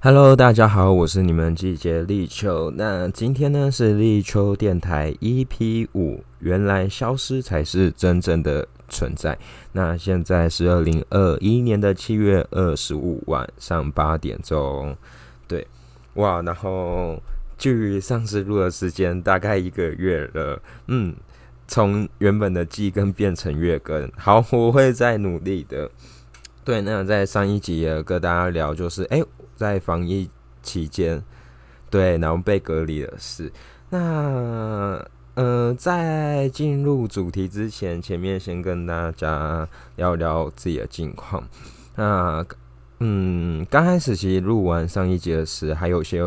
[0.00, 2.70] Hello，大家好，我是你们季节立秋。
[2.76, 9.36] 那今天呢是立秋电台 EP 五，原来消失才是真正的存在。
[9.72, 14.96] 那现在是二零二一年的七月二十五晚上八点钟，
[15.48, 15.66] 对，
[16.14, 17.20] 哇，然后
[17.58, 21.12] 距上次录的时间大概一个月了，嗯，
[21.66, 25.90] 从原本的季更变成月更，好，我会再努力的。
[26.62, 29.20] 对，那在上一集也跟大家聊，就是哎。
[29.58, 30.30] 在防疫
[30.62, 31.20] 期间，
[31.90, 33.52] 对，然后被隔离的事。
[33.90, 41.42] 那，呃，在进入主题之前，前面先跟大家聊聊自己的近况。
[41.96, 42.46] 那，
[43.00, 46.22] 嗯，刚开始其实录完上一节的时，还有些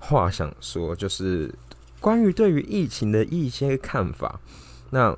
[0.00, 1.54] 话想说，就是
[2.00, 4.40] 关于对于疫情的一些看法。
[4.90, 5.16] 那，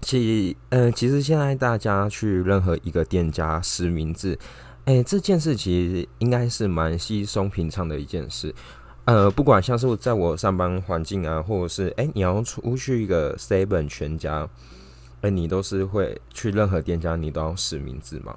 [0.00, 4.38] 其，呃，其实现在大家去任何一个店家实名制。
[4.86, 8.52] 哎，这件事其实应该是蛮稀松平常的一件事。
[9.04, 14.48] 呃，不管像是在我上班环境啊，或者是哎，你要出去一个 seven 全家，
[15.20, 18.36] 哎，你都是会去任何店家，你都要实名制嘛？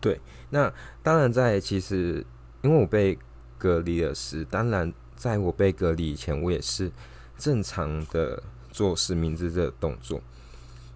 [0.00, 0.20] 对。
[0.50, 0.72] 那
[1.02, 2.24] 当然，在其实
[2.62, 3.18] 因为我被
[3.58, 6.90] 隔离了时，当然在我被隔离以前，我也是
[7.36, 10.20] 正常的做实名制这个动作。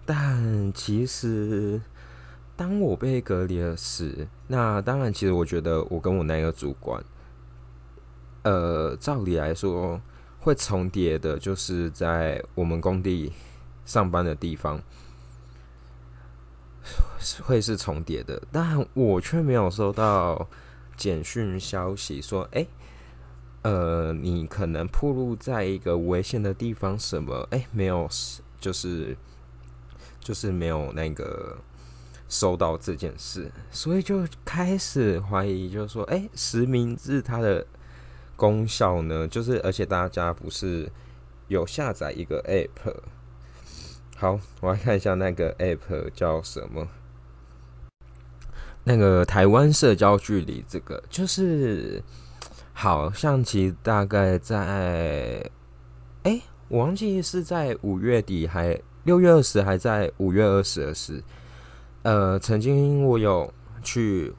[0.05, 1.81] 但其实。
[2.55, 7.03] 当我被隔离了时，那当然，其实我觉得我跟我那个主管，
[8.43, 9.99] 呃，照理来说
[10.39, 13.33] 会重叠的，就是在我们工地
[13.83, 14.79] 上班的地方
[17.43, 20.47] 会是重叠的，但我却没有收到
[20.95, 22.67] 简讯消息说，哎，
[23.63, 27.47] 呃，你可能暴露在一个危险的地方，什么？
[27.49, 28.07] 哎，没有，
[28.59, 29.17] 就是
[30.19, 31.57] 就是没有那个。
[32.31, 37.67] 收到这件事，所以就开始怀疑，就是说，哎，实名制它的
[38.37, 39.27] 功效呢？
[39.27, 40.89] 就是，而且大家不是
[41.49, 42.95] 有下载一个 app？
[44.15, 46.87] 好，我来看一下那个 app 叫什么？
[48.85, 52.01] 那个台湾社交距离，这个就是
[52.71, 55.51] 好像其实大概在，
[56.23, 61.21] 哎，我忘记是在五月底还六月二十，还在五月二十的时。
[62.03, 63.53] 呃，曾经我有
[63.83, 64.33] 去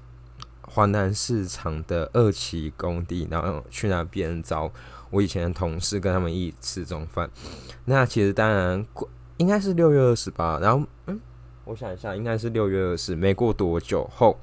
[0.63, 4.69] 华南市场的二期工地，然后去那边找
[5.11, 7.31] 我以前的同事，跟他们一起吃中饭。
[7.85, 8.85] 那其实当然
[9.37, 11.21] 应该是六月二十八，然后嗯，
[11.65, 14.41] 我想一下，应该是六月二十，没过多久后，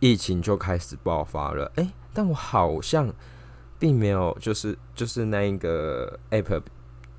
[0.00, 1.72] 疫情就开始爆发了。
[1.76, 3.10] 哎，但我好像
[3.78, 6.60] 并没有，就是 就是那一个 app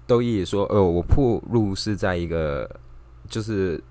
[0.06, 2.70] 都一直说，呃，我铺路是在一个
[3.28, 3.84] 就是。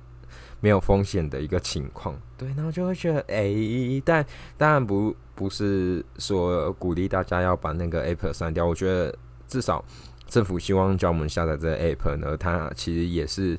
[0.66, 4.26] 没有风险的一个情况，对，然后就会觉得，哎，但
[4.58, 8.66] 当然不不是说鼓励大家要把那个 app 删掉。
[8.66, 9.16] 我觉得
[9.46, 9.84] 至少
[10.26, 13.56] 政府希望叫我们下载这个 app 呢，它其实也是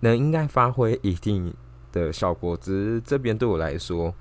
[0.00, 1.52] 能应该发挥一定
[1.92, 2.56] 的效果。
[2.56, 4.14] 只是这边对我来说，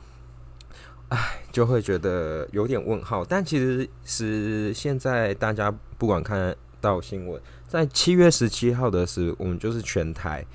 [1.07, 3.23] 哎，就会觉得有点问号。
[3.23, 10.45] 但其实是现在大家不管看到新闻，在七月十七号的时候，我们就是全台。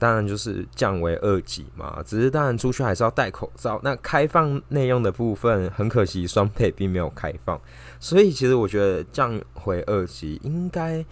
[0.00, 3.78] 当然就是降为二级嘛，只是当然出去还是要戴口罩。
[3.84, 7.60] 那开放内用的部分，很可惜双配并没有开放，
[8.00, 11.04] 所以其实我觉得降回二级应该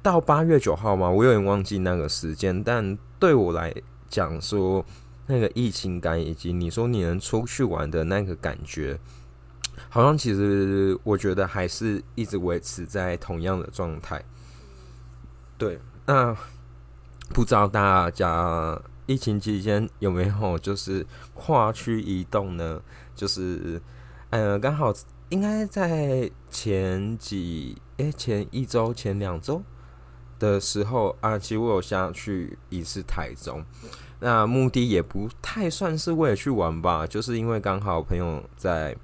[0.00, 2.64] 到八月九号嘛，我有点忘记那个时间。
[2.64, 3.74] 但对我来
[4.08, 4.82] 讲说，
[5.26, 8.98] 那个疫情感以及你说你能出去玩的那个感觉，
[9.90, 14.24] 好像其实我觉得还是一直维持在同样的状态。
[15.58, 16.34] 对，那。
[17.28, 22.80] 不知道大家疫情期间有没有 就是跨区移动呢？
[23.14, 23.80] 就是
[24.30, 24.92] 呃，刚好
[25.28, 29.62] 应该在前几诶前一周前两周
[30.38, 33.64] 的时候啊，其实我有下去一次台中，
[34.20, 38.96] 那目的也不太算是为了去玩吧，就是因为刚好朋友在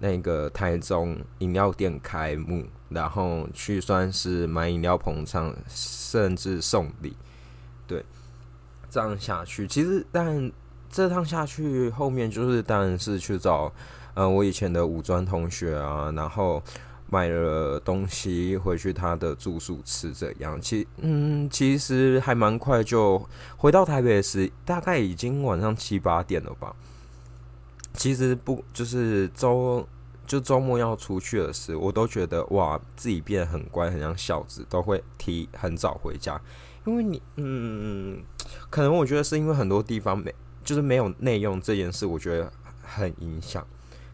[0.00, 2.66] 那个台中饮料店开幕。
[2.94, 7.16] 然后去算是买饮料捧场，甚至送礼，
[7.86, 8.02] 对，
[8.88, 10.50] 这样下去，其实但
[10.90, 13.70] 这趟下去后面就是当然是去找，
[14.14, 16.62] 呃，我以前的五专同学啊，然后
[17.10, 26.74] 买了东西回去他的住宿吃，这样，其嗯，其实还蛮快就回到台北时，大概已经晚上七八点了吧。
[27.94, 29.86] 其实不就是周。
[30.26, 36.40] 就周末要出去的时，我都觉得哇，自己变得很乖，很像孝子，都会提很早回家。
[36.86, 38.22] 因为你，嗯，
[38.68, 43.66] 可能我觉得是因为很多地方没，就是没有内用这件事，我觉得很影响。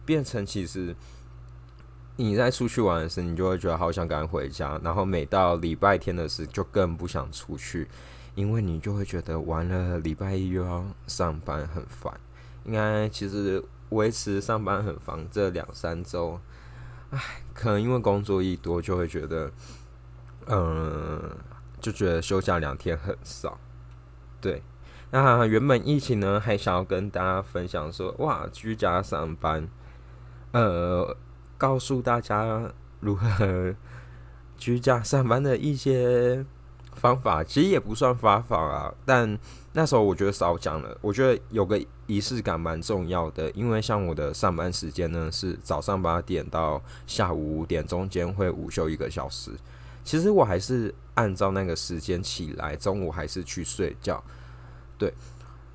[0.05, 0.95] 变成其实
[2.15, 7.87] 你在出去玩的时候，你就会觉得好想赶回家，然后每到礼拜天的时，就更不想出去，
[8.35, 12.13] 因为你就会觉得完了礼拜一又要上班，很烦。
[12.63, 16.39] 应该其实维持上班很烦这两三周，
[17.11, 17.19] 唉，
[17.53, 19.51] 可能因为工作一多，就会觉得，
[20.47, 21.21] 嗯，
[21.79, 23.57] 就觉得休假两天很少，
[24.41, 24.61] 对。
[25.13, 29.67] 那原本疫情呢，还想要跟大家分享说，哇，居家上班，
[30.53, 31.17] 呃，
[31.57, 32.71] 告诉大家
[33.01, 33.75] 如何
[34.57, 36.45] 居家上班的一些
[36.93, 38.93] 方法，其实也不算方法啊。
[39.05, 39.37] 但
[39.73, 49.51] 那时候我觉得少讲了，我觉得有个仪式感蛮重要的，因为像我的上班时间呢是早上八点到下午五点，中间会午休一个小时。
[50.03, 54.21] 其实我还是按照那个时间起来，中午还是去睡觉。
[54.97, 55.13] 对，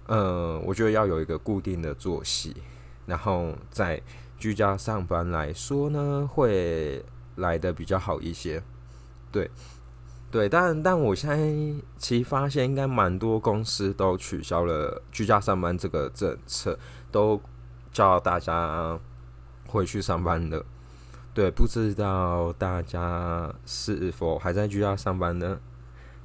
[0.09, 2.55] 嗯，我觉得要有一个固定的作息，
[3.07, 4.03] 然后在
[4.39, 7.05] 居家上班来说呢，会
[7.37, 8.63] 来的比较好一些。
[9.33, 9.51] 对，
[10.37, 16.79] 对，但但我现在其实发现，应该蛮多公司都取消了居家上班这个政策，
[17.11, 17.41] 都
[17.91, 19.01] 叫大家
[19.67, 20.63] 回去上班的。
[21.33, 25.59] 对，不知道大家是否还在居家上班呢？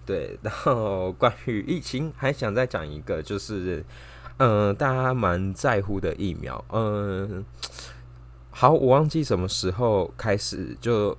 [0.06, 3.86] 对，然后关于疫情，还想再讲一个，就是，
[4.40, 7.46] 嗯，大家蛮在乎的疫苗，嗯，
[8.50, 11.18] 好，我忘记什么时候开始，就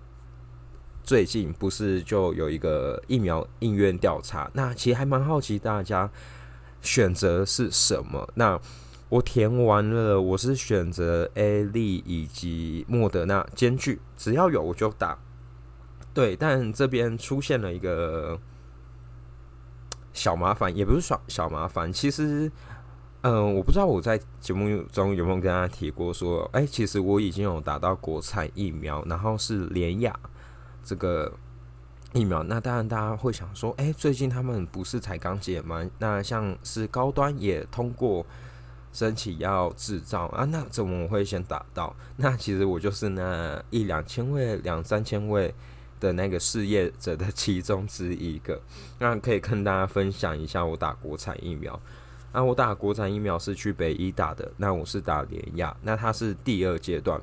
[1.02, 6.10] 最近不是就有一个疫苗应愿调查，那其实还蛮好奇大家
[6.80, 8.28] 选择是什么。
[8.34, 8.60] 那
[9.08, 15.18] 我填完了，我是选择 A 利以及莫德纳兼具，只要有我就打。
[16.14, 18.38] 对，但这边出现了一个。
[20.14, 22.52] 小麻烦也不是小小麻烦，其实，
[23.22, 30.14] 嗯，我不知道我在节目中有没有跟大家提过，说，哎，其实我已经有打到国产疫苗，然后是联雅
[30.84, 31.32] 这个
[32.12, 32.42] 疫苗。
[32.42, 35.88] 那当然，大家会想说，哎，最近他们不是才刚解吗？
[35.98, 38.24] 那像是高端也通过
[38.92, 41.94] 申请要制造啊，那怎么会先打到？
[42.16, 45.54] 那其实我就是那一两千位、两三千位。
[46.02, 48.60] 的那个事业者的其中之一个，
[48.98, 51.80] 那可以跟大家分享一下我打国产疫苗。
[52.32, 57.22] 那我打国产疫苗是去北医打的，那我是打联亚，那它是第二阶段。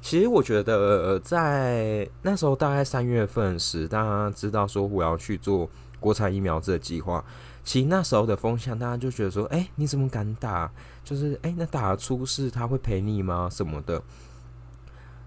[0.00, 5.68] 其实我觉得在那时候大概三月份时，大家知道说我要去做
[5.98, 7.24] 国产疫苗这个计划，
[7.62, 10.70] 其实那时候的风向大家就觉得说，哎，你怎么敢打？
[11.04, 13.48] 就是哎，那打出事他会赔你吗？
[13.50, 14.02] 什么的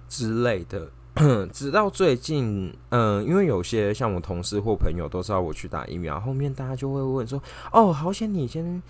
[0.10, 0.90] 之类的。
[1.54, 7.40] 直到最近，嗯，因为有些像我同事或朋友都知道我去打疫苗，后面大家就会问说
[7.72, 8.82] ：“哦，好险你先，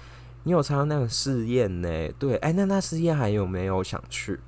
[0.43, 4.39] 你有参加那个试验呢？”对，哎，那那试验还有没有想去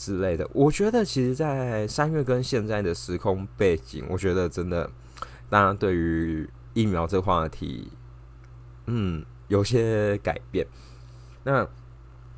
[0.00, 0.48] 之类的？
[0.54, 4.90] 我觉得其实，在三月跟现在的时空背景，我觉得真的，
[5.50, 7.92] 大家对于疫苗这话题，
[8.86, 10.66] 嗯，有些改变。
[11.44, 11.68] 那。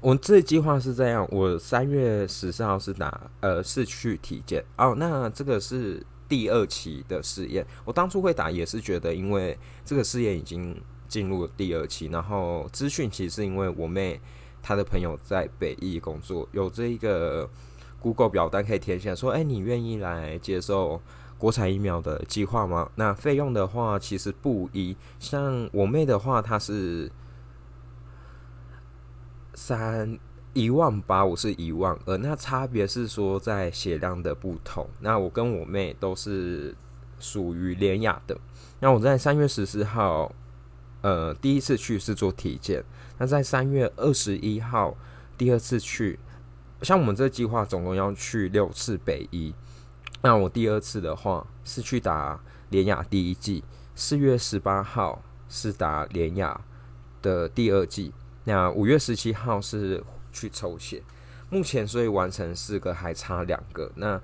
[0.00, 4.96] 我这计划是这样，我三月十四号是打，呃，是去体检哦。
[4.98, 7.64] 那这个是第二期的试验。
[7.84, 10.76] 我当初会打也是觉得，因为这个试验已经
[11.06, 14.20] 进入第二期，然后资讯其实是因为我妹
[14.62, 17.48] 他的朋友在北艺工作，有这一个
[18.00, 21.00] Google 表单可以填写，说，哎，你愿意来接受
[21.36, 22.90] 国产疫苗的计划吗？
[22.94, 27.10] 那费用的话，其实不一，像我妹的话，她是。
[29.54, 30.18] 三
[30.54, 34.88] 一万八，我是一万二，那差别是说在血量的不同。
[35.00, 36.74] 那我跟我妹都是
[37.18, 38.36] 属于廉雅的。
[38.80, 40.32] 那我在三月十四号，
[41.02, 42.82] 呃，第一次去是做体检。
[43.22, 44.96] 那在三月二十一号
[45.38, 46.18] 第二次去，
[46.80, 49.54] 像我们这计划总共要去六次北医。
[50.22, 53.62] 那我第二次的话是去打连雅第一季，
[53.94, 56.60] 四月十八号是打连雅
[57.22, 58.12] 的第二季。
[58.42, 60.02] 那五月十七号是
[60.32, 61.00] 去抽血，
[61.48, 63.92] 目前所以完成四个，还差两个。
[63.94, 64.20] 那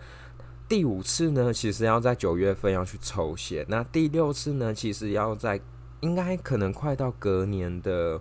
[0.68, 3.64] 第五次呢，其实要在九月份要去抽血。
[3.68, 5.60] 那第六次呢，其实要在
[6.00, 8.20] 应该可能快到隔年的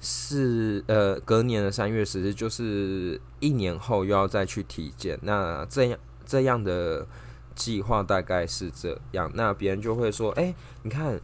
[0.00, 5.18] 四呃隔年的三月十日，就是一年后又要再去体检。
[5.22, 7.06] 那这样这样的
[7.54, 9.30] 计划大概是这样。
[9.34, 11.20] 那别人就会说：“哎，你看。”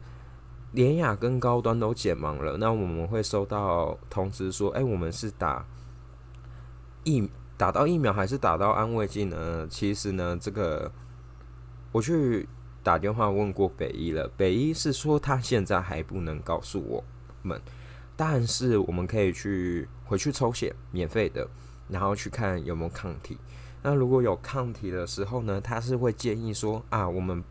[0.72, 5.64] 连雅跟高端都减盲了，那我们会收到通知说，哎，我们是打
[7.02, 9.66] 疫打到疫苗还是打到安慰剂呢？
[9.70, 10.92] 其实呢，这个
[11.92, 12.46] 我去
[12.82, 17.02] 打电话问过北医了，北医是说他现在还不能告诉我
[17.40, 17.58] 们，
[18.16, 21.48] 但是我们可以去回去抽血，免费的。
[21.88, 23.38] 然后去看有没有抗体。
[23.84, 27.44] 那如果有抗体的时候呢，他是会建议说啊，我们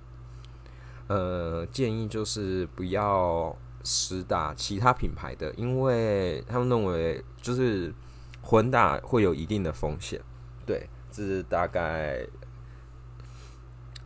[1.08, 3.56] 呃建议就是不要
[3.86, 7.94] 实打其他品牌的，因为他们认为就是
[8.42, 10.20] 混打会有一定的风险。
[10.66, 12.28] 对，这是大概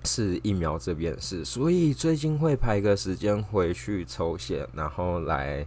[0.03, 5.65] 是疫苗这边是，所以最近会排个时间回去抽血，然后来。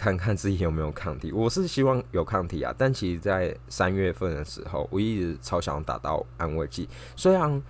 [0.00, 2.74] 看看自己有没有抗体，我是希望有抗体啊。
[2.78, 6.88] 但其实，在三月份的时候，我一直超想打到安慰剂。
[7.14, 7.62] 虽然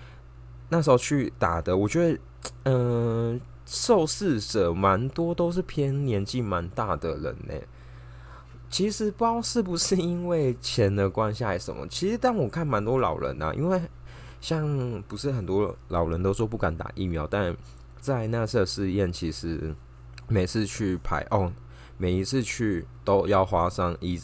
[0.69, 2.21] 那时候去打的，我觉得，
[2.67, 7.55] 嗯，受试者蛮多都是偏年纪蛮大的人呢。
[8.69, 11.85] 其实不知道是不是因为钱的关系还是什么。
[11.89, 13.83] 其实，但我看蛮多老人啊，因为
[14.41, 17.57] 像不是很多老人都说不敢打疫苗，但
[18.01, 19.75] 在那次试验，其实
[20.29, 21.53] 每次去排哦。
[22.01, 24.19] 每一次去都要花上一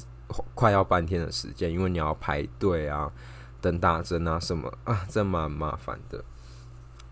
[0.54, 3.12] 快要半天的时间，因为你要排队啊、
[3.61, 6.25] 等打针啊什么啊，这蛮麻烦的。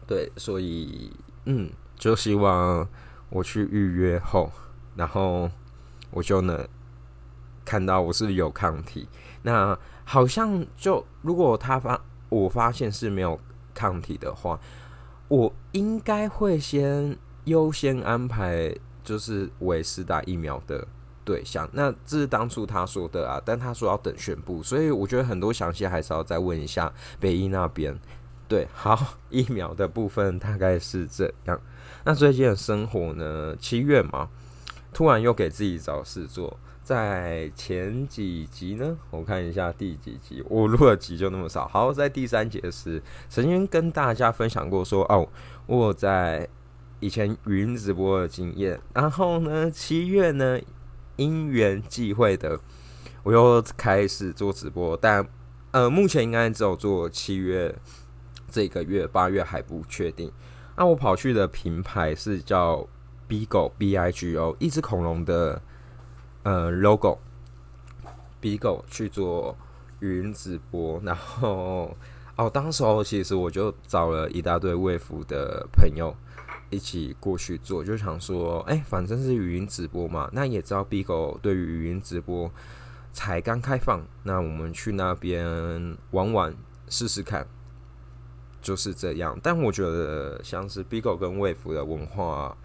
[0.06, 1.12] 对，所以
[1.44, 2.88] 嗯，就希望
[3.28, 4.50] 我去预约后，
[4.97, 5.50] 然后
[6.11, 6.66] 我就能
[7.62, 9.06] 看到我是有抗体。
[9.42, 13.38] 那好像就如果他发我发现是没有
[13.75, 14.59] 抗体的话，
[15.28, 18.75] 我应该会先优先安排。
[19.04, 20.84] 就是为施打疫苗的
[21.25, 27.99] 对象，那这是当初他说的啊，但他说要等宣布，所以我觉得很多详细还是要再问一下北医那边。
[28.49, 31.61] 对，好，疫苗的部分大概是这样。
[32.04, 33.56] 那最近的生活呢？
[33.58, 34.28] 七月嘛，
[34.92, 36.58] 突然又给自己找事做。
[36.82, 41.66] 在前几集呢，我看一下第几集，我录的集就那么少。
[41.68, 45.26] 好，在第三节时，曾经跟大家分享过说，哦，
[45.66, 46.49] 我在。
[47.04, 50.58] 以前语音直播的经验，然后呢，七月呢，
[51.16, 52.58] 因缘际会的，
[53.23, 55.28] 我又开始做直播，但
[55.73, 57.76] 呃，目前应该只有做七月
[58.49, 60.32] 这个月，八月还不确定。
[60.78, 62.88] 那我跑去的品牌是叫
[63.28, 65.61] Bigo B I G O，一只恐龙的
[66.42, 67.18] 呃 logo
[68.40, 69.54] Bigo 去做
[70.00, 71.94] 语音直播，然后
[72.37, 76.16] 哦，当时候其实我就找了一大堆卫服的朋友。
[76.71, 82.50] 一起过去做，就想说，哎，反正是语音直播嘛，那也知道 Bigo 对于语音直播
[83.12, 86.56] 才刚开放，那我们去那边玩玩
[86.88, 87.47] 试试看，
[88.61, 89.38] 就是这样。
[89.42, 92.56] 但我觉得像是 Bigo 跟卫服的文化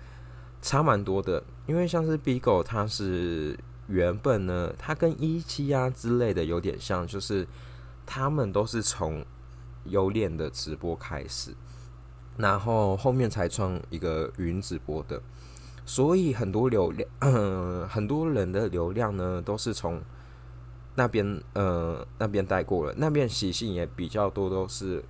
[0.62, 7.48] 差蛮多的，因为像是 Bigo，它是原本呢，它跟一期啊之类的有点像，就是
[8.06, 9.24] 他们都是从
[9.84, 11.54] 有脸的直播开始。
[12.40, 15.22] 然后后面才创一个云直播的，
[15.86, 17.10] 所以很多流量，
[17.90, 20.02] 很多人的流量呢都是从
[20.96, 25.04] 那边呃那边带过了，那边习性也比较多，都是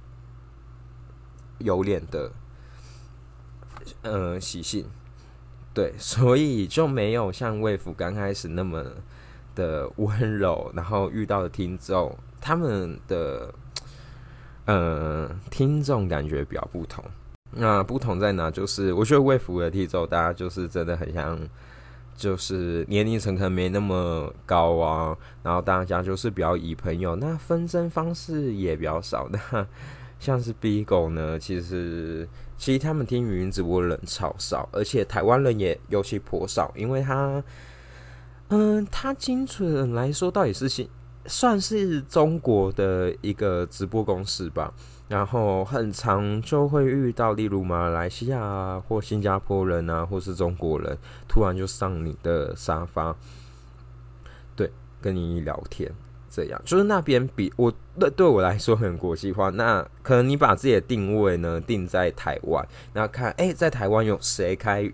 [1.59, 2.31] 有脸的，
[4.01, 4.87] 呃习性，
[5.71, 8.83] 对，所以就没有像魏福刚开始那么
[9.53, 13.53] 的温柔，然后遇到的听众，他们的。
[14.69, 17.03] 呃，听众感觉比较不同。
[17.49, 18.51] 那不同在哪？
[18.51, 21.39] 就是我觉得魏福的听众，大家就是真的很像，
[22.15, 25.17] 就是年龄层可能没那么高啊。
[25.41, 29.27] 然后大家就是比较以朋友，那分身方式也比较少。
[29.31, 29.65] 那
[30.19, 37.43] 像是 B 狗呢，其实其实他们听语音直播人超少，而且台湾人也尤其颇少，因为他，
[38.49, 40.87] 嗯，他精准来说，到底是新。
[41.29, 44.73] 算是中国的一个直播公司吧，
[45.07, 53.15] 然后很常就会遇到，例如马来西亚啊或新加坡人啊，或是中国人，突然就上你的沙发，
[54.55, 55.89] 对，跟你聊天，
[56.29, 59.49] 这样就是那边比我对对我来说很国际化。
[59.51, 64.91] 那可能你把自己的定位呢定在台湾，那看，哎，在台湾有谁开？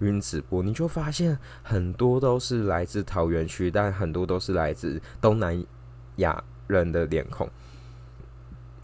[0.00, 5.64] 云直播，你就发现很多都是来自桃园区，但很多都是来自东南
[6.16, 7.48] 亚人的脸孔。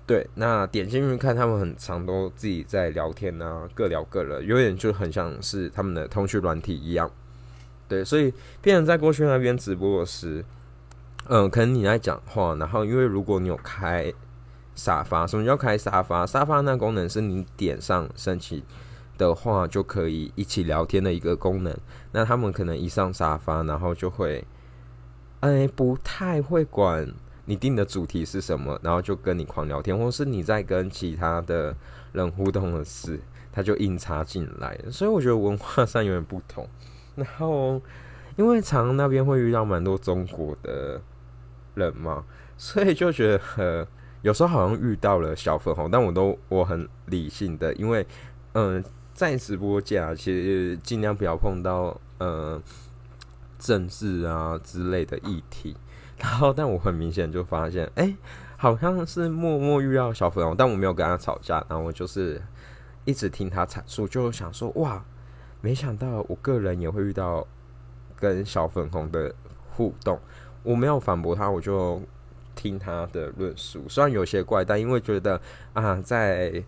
[0.07, 7.11] 对，那点进去看，他们很常都自己在聊天啊，各聊各的，有点就很像是他们的通讯软体一样。
[7.89, 10.45] 对，所以变成在过去那边直播时，
[11.29, 14.13] 嗯，可能你在讲话，然后因为如果你有开
[14.75, 16.27] 沙发，什么叫开沙发？
[16.27, 18.63] 沙发那功能是你点上升起。
[19.17, 21.77] 的话就可以一起聊天的一个功能。
[22.13, 24.45] 那他们可能一上沙发，然后就会，
[25.41, 27.07] 哎，不太会管
[27.45, 31.77] 你定的主题是什么，然后就跟你狂聊天，或是你在跟其他的
[32.13, 33.21] 人互动的事，
[33.53, 34.79] 他就硬插进来。
[34.91, 36.69] 所以我觉得文化上有点不同。
[37.15, 37.81] 然后
[38.37, 41.01] 因为常那边会遇到蛮多中国的
[41.75, 42.25] 人嘛，
[42.57, 43.87] 所以就觉得
[44.23, 48.07] 有时候好像遇到了小粉红，但我都我很理性的，因为
[48.55, 48.83] 嗯，
[49.15, 52.61] 在直播间啊，其实尽量不要碰到呃
[53.59, 55.77] 政治啊之类的议题。
[56.19, 58.15] 然后，但我很明显就发现，哎，
[58.57, 62.41] 好像是默默遇到小粉红，但我没有跟他吵架，然后我就是
[63.05, 65.05] 一直听他阐述，就想说，哇，
[65.61, 67.47] 没想到我个人也会遇到
[68.17, 69.35] 跟小粉红的
[69.71, 70.19] 互动，
[70.63, 72.01] 我没有反驳他，我就
[72.55, 75.41] 听他的论述，虽然有些怪，但因为觉得
[75.73, 76.63] 啊，在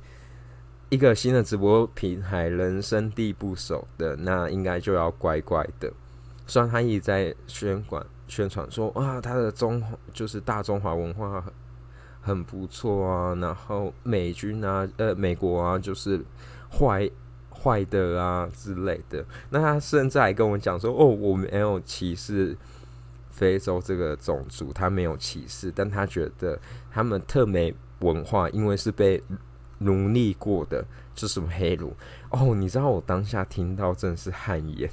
[0.88, 5.92] 一个新的直播平台，人生地不熟的，那应该就要乖乖的，
[6.46, 8.04] 虽然他一直在宣管。
[8.28, 9.80] 宣传说啊，他的中
[10.12, 11.52] 就是大中华文化很
[12.20, 16.20] 很不错啊，然后美军啊，呃，美国啊，就是
[16.68, 17.08] 坏
[17.50, 19.24] 坏的啊之类的。
[19.50, 22.58] 那他甚至还跟我们讲说，哦，我没有歧视
[23.30, 26.58] 非洲这个种族，他没有歧视，但他觉得
[26.90, 29.22] 他们特美文化因为是被
[29.78, 31.94] 奴隶过的，就什么黑奴。
[32.30, 34.88] 哦，你知道我当下听到真的是汗颜。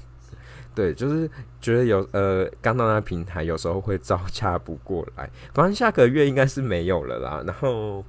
[0.75, 1.29] 对，就是
[1.61, 5.29] 觉得有呃，刚到那平台有时候会招架不过来。
[5.53, 7.43] 反正下个月应该是没有了啦。
[7.45, 8.03] 然后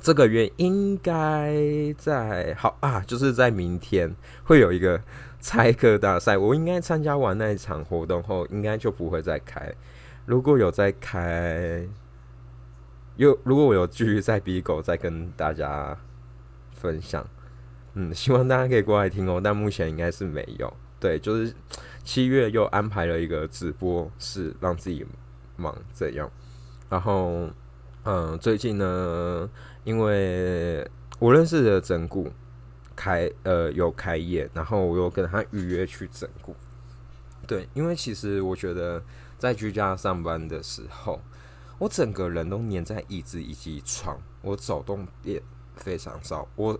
[0.00, 1.54] 这个月应该
[1.98, 4.98] 在好啊，就是在明天会有一个
[5.38, 6.38] 猜歌大赛。
[6.38, 9.70] 我应该参加完那一场活动后，应该就不会再开。
[10.24, 11.86] 如果有再开，
[13.16, 15.96] 有如果我有继续在 B 狗再跟大家
[16.72, 17.26] 分享，
[17.94, 19.40] 嗯， 希望大家可以过来听哦。
[19.42, 20.72] 但目前应该是没有。
[20.98, 21.52] 对，就是
[22.04, 25.04] 七月又安排了一个直播室，让自己
[25.56, 26.30] 忙这样。
[26.88, 27.50] 然后，
[28.04, 29.50] 嗯，最近呢，
[29.82, 30.88] 因为
[31.18, 32.30] 我认识的整蛊
[32.94, 36.54] 开呃有开业，然后我又跟他预约去整蛊。
[37.48, 39.02] 对，因为其实我觉得
[39.38, 41.20] 在居家上班的时候，
[41.82, 45.42] 我整个人都黏在椅子以及床，我走动也
[45.74, 46.46] 非常少。
[46.54, 46.78] 我，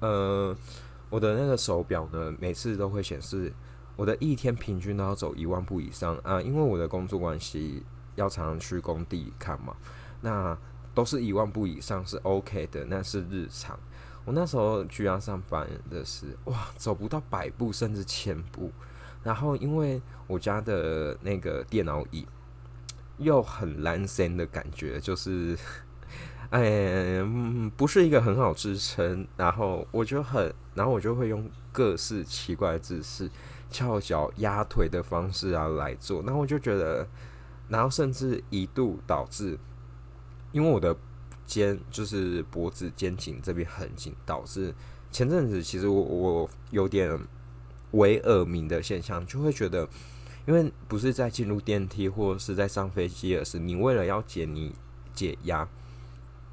[0.00, 0.56] 呃。
[1.08, 3.52] 我的那个手表呢，每次都会显示
[3.94, 7.84] 我的一天平均都要走一万步以上啊，因为我的工作关系
[8.16, 9.76] 要常常去工地看嘛，
[10.20, 10.58] 那
[10.94, 13.78] 都是一万步以上是 OK 的，那是日常。
[14.24, 18.72] 我那时候居然上班的是哇，走不到百步甚至千步，
[19.22, 22.26] 然后因为我家的那个电脑椅
[23.18, 25.56] 又很蓝森的感觉，就是。
[26.50, 27.20] 哎，
[27.76, 33.28] 不是一个很好支撑，然后我就很，然后我就会用各式奇怪的姿势，
[33.68, 37.04] 翘脚、压腿的方式啊来做，然后我就觉得，
[37.68, 39.58] 然后甚至一度导致，
[40.52, 40.96] 因为我的
[41.44, 44.72] 肩就是脖子、肩颈这边很紧，导致
[45.10, 47.18] 前阵子其实我我有点
[47.90, 49.88] 微耳鸣的现象，就会觉得，
[50.46, 54.72] 因为不是在进入电梯或者是在上飞机，而是你为了要解你
[55.12, 55.68] 解压。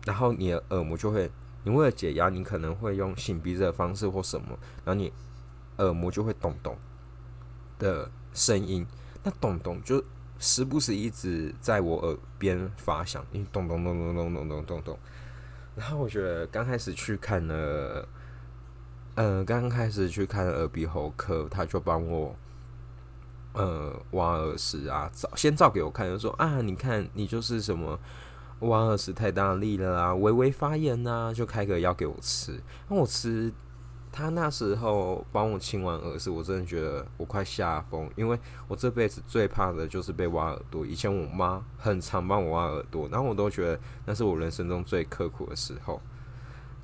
[0.06, 1.32] 然后你的耳膜就会，
[1.63, 5.13] 你为了解压，你可能会用擤鼻子的方式或什么，然后你
[5.77, 6.77] 耳膜就会咚咚
[7.79, 8.86] 的声音，
[9.23, 10.03] 那咚咚就
[10.39, 14.99] 时不时一直在我耳边发响，因为咚咚咚咚咚咚咚咚咚。
[15.75, 18.08] 然后我觉得刚开始去看了，
[19.15, 22.36] 呃，刚开始去看耳鼻喉科，他就帮我
[23.54, 28.00] 呃挖耳屎啊，照先照给我看，就说啊，你看你就是什么。
[28.60, 32.58] 挖耳屎太大力了啦，微微发炎呐，就开个药给我吃。
[32.88, 33.52] 那我吃，
[34.10, 38.39] 他那时候帮我清完耳屎，我真的觉得我快吓疯，因为
[38.70, 40.86] 我这辈子最怕的就是被挖耳朵。
[40.86, 46.00] 以前我妈很常帮我挖耳朵，然后我都觉得那是我人生中最刻苦的时候。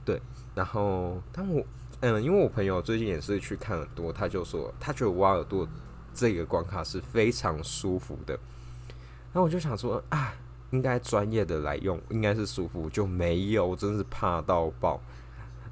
[0.03, 0.21] 对，
[0.53, 1.63] 然后当我
[2.01, 5.65] 嗯，因为我朋友最近也是去看耳朵，他就说他觉得挖耳朵
[6.13, 8.39] 这个关卡是非常舒服的。
[9.33, 10.33] 那我就想说啊。
[10.71, 15.01] 应该专业的来用，应该是舒服，就没有，真是怕到爆，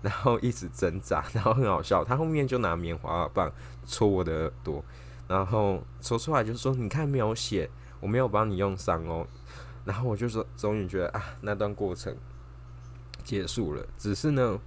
[0.02, 3.54] 然后一直挣扎，然后很好笑，他后面就拿棉花棒
[3.86, 4.84] 戳我的耳朵，
[5.28, 7.69] 然后戳出来就说：“你看没有血，
[8.00, 9.28] 我没有帮你用伤哦。”
[9.86, 12.17] 然后我就说，终于觉得啊，那段过程
[13.23, 13.86] 结束了。
[14.00, 14.60] 只是呢，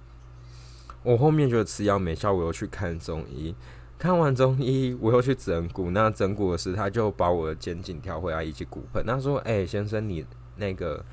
[1.03, 3.53] 我后面觉得吃药没效，我又去看中医。
[4.01, 5.91] 看完中医，我又去整骨。
[5.91, 9.05] 那整骨的时，他就把我的肩颈调回来以及骨盆。
[9.05, 11.05] 他说：“哎，先生，你那个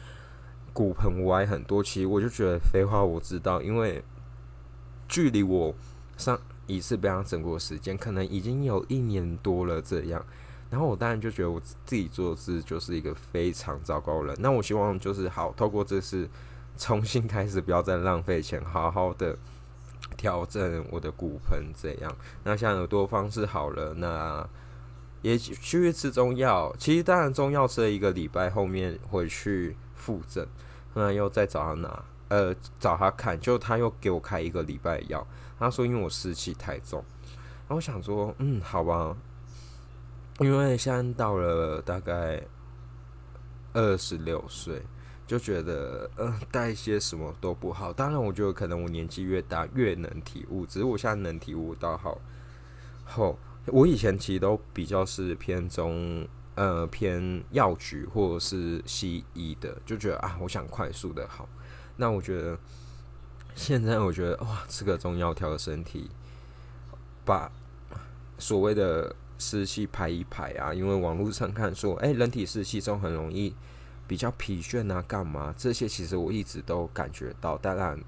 [0.72, 4.02] 骨盆歪很多。”其实我就觉得废话，我知道，因为
[5.06, 5.74] 距离我
[6.16, 9.82] 上一次被他整过的时间，可能已经有一年多了。
[9.82, 10.24] 这样，
[10.70, 14.34] 然后我当然就觉得我自己做事就是一个非常糟糕人。
[14.40, 16.26] 那我希望就是好，透过这次
[16.78, 19.36] 重新开始，不要再浪费钱，好好的。
[20.18, 24.46] 调整我的骨盆这样，那像耳朵方式好了，那
[25.22, 26.74] 也去吃中药。
[26.76, 30.46] 其实当然中药吃了一个礼拜，后面回去复诊，
[30.92, 35.24] 后来又再找他拿，呃，找他看，就他又给我开一个礼拜药。
[35.58, 37.02] 他说因为我湿气太重，
[37.66, 39.16] 然后我想说，嗯，好吧，
[40.40, 42.42] 因为现在到了大概
[43.72, 44.82] 二十六岁。
[45.28, 47.92] 就觉得，嗯，带一些什么都不好。
[47.92, 52.18] 当然，我觉得可能我年纪越大越能体悟，只是我现在能体悟到好
[53.04, 61.46] 后，我以前其实都比较是偏中，呃，偏药局或者是西医的，就觉得啊，我想快速的好。
[61.98, 62.58] 那我觉得
[63.54, 66.10] 现在，我觉得哇，吃个中药调个身体，
[67.26, 67.52] 把
[68.38, 73.54] 所谓的湿气排一排啊，因为网络上看说，哎，人体湿气中很容易。
[74.08, 75.54] 比较疲倦啊，干嘛？
[75.56, 78.02] 这些其实我一直都感觉到，当然，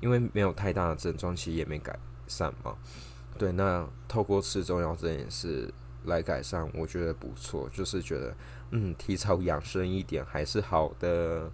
[0.00, 1.96] 因为没有太大的症状，其实也没改
[2.26, 2.76] 善嘛。
[3.38, 5.72] 对，那透过吃中药这件事
[6.06, 8.36] 来改善，我觉得不错，就是觉得
[8.72, 11.48] 嗯，体操养生一点还是好的。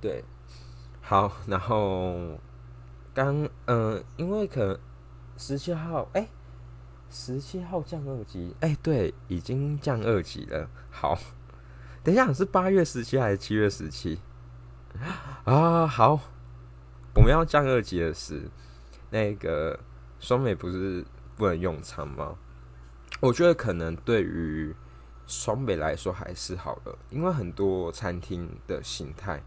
[0.00, 0.24] 对，
[1.02, 2.38] 好，然后
[3.12, 4.78] 刚嗯，因为可能
[5.36, 6.26] 十七号，哎，
[7.10, 11.18] 十七号降二级，哎，对，已经降二级了，好。
[12.02, 14.18] 等一下，是八月十七还是七月十七
[15.44, 15.86] 啊？
[15.86, 16.18] 好，
[17.14, 18.48] 我们要降二级的是
[19.10, 19.78] 那个
[20.18, 21.04] 双美不是
[21.36, 22.36] 不能用餐吗？
[23.20, 24.74] 我觉得可能对于
[25.26, 29.42] 双美来说还是好的，因为很多餐厅的形态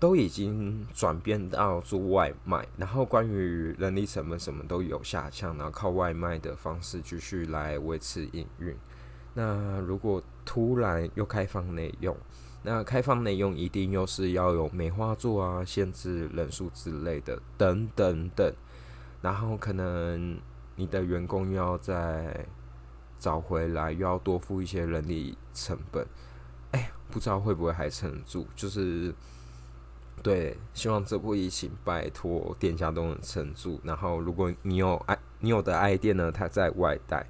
[0.00, 8.74] 都已经转变到做外卖，然后关于人力成本什么都有下降，然后靠外卖的方式继续来维持营运。
[9.34, 12.16] 那如果突然又开放内用，
[12.62, 18.54] 那开放内用一定又是要有美化做啊，限制人数之类的，等等等。
[19.20, 20.38] 然后可能
[20.76, 22.46] 你的员工又要再
[23.18, 26.06] 找回来，又要多付一些人力成本。
[26.70, 28.46] 哎，不知道会不会还撑住？
[28.54, 29.14] 就是
[30.22, 33.80] 对，希望这波疫情拜托店家都能撑住。
[33.82, 37.26] 然后如果你有爱，你有的爱店呢，它在外带，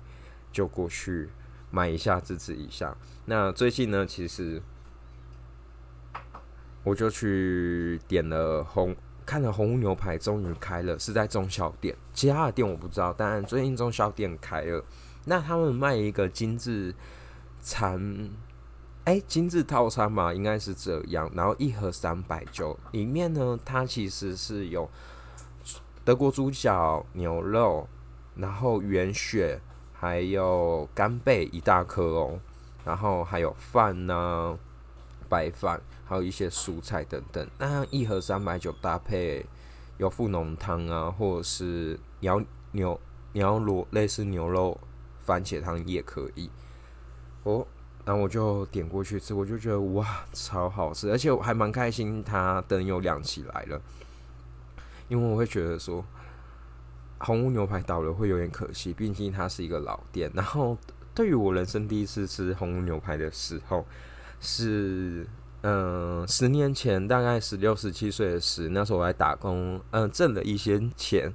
[0.53, 1.31] 就过去。
[1.75, 2.97] 买一下支持一下。
[3.25, 4.63] 那最近呢，其实
[6.85, 8.95] 我就去点了红，
[9.27, 13.13] 看了红牛排终于开了，是在中小店，其他的店我不知道。
[13.19, 14.85] 但最近中小店开了，
[15.25, 16.95] 那他们卖一个精致
[17.61, 18.31] 餐，
[19.03, 21.29] 哎，精致套餐嘛，应该是这样。
[21.35, 24.89] 然后一盒三百九，里面呢，它其实是有
[26.05, 27.89] 德国猪脚、牛肉，
[28.37, 29.61] 然后原血。
[30.05, 32.39] 还有干贝一大颗哦，
[32.85, 34.59] 然后还有饭呢，
[35.31, 37.49] 白饭，还有一些蔬菜等等。
[37.57, 39.47] 那一盒三百九，搭配
[39.97, 43.01] 有富浓汤啊，或者是牛牛
[43.33, 44.79] 牛螺类似牛肉
[45.21, 46.51] 番茄汤也可以。
[47.45, 47.67] 哦，
[48.05, 53.81] 然后我就点过去吃，我就觉得哇，超好吃，而且我还蛮开心，它灯又亮起来了，
[55.09, 56.05] 因为我会觉得说。
[57.19, 60.31] 红屋牛排倒了会有点可惜，毕竟它是一个老店。
[60.35, 60.77] 然后
[61.15, 63.87] 对于我人生第一次吃红屋牛排的时候，
[64.41, 65.27] 是
[65.63, 71.33] 嗯十年前，大概十六十七岁的时，那时候我在打工，嗯挣了一些钱，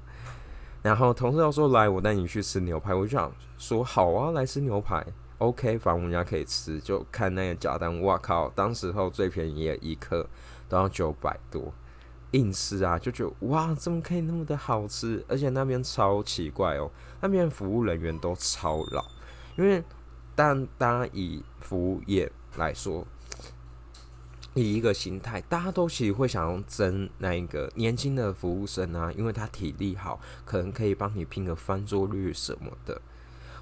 [0.82, 5.04] 然后同事要说来我带你去吃牛排，我就想说好啊，来吃牛排
[5.38, 10.26] ，OK，反正我们家可以吃，就看那个价单，哇靠，当时候最便宜的一克
[10.68, 11.72] 都要九百多。
[12.32, 15.24] 硬吃啊，就觉得哇，怎么可以那么的好吃？
[15.28, 16.90] 而且那边超奇怪哦，
[17.20, 19.04] 那边服务人员都超老。
[19.56, 19.82] 因为
[20.36, 23.04] 但当然以服务业来说，
[24.54, 33.02] 以一个心态，大家都其实会想要争那一个年轻的服务生啊，因为他体力好，可能可以帮你拼个翻桌率什么的，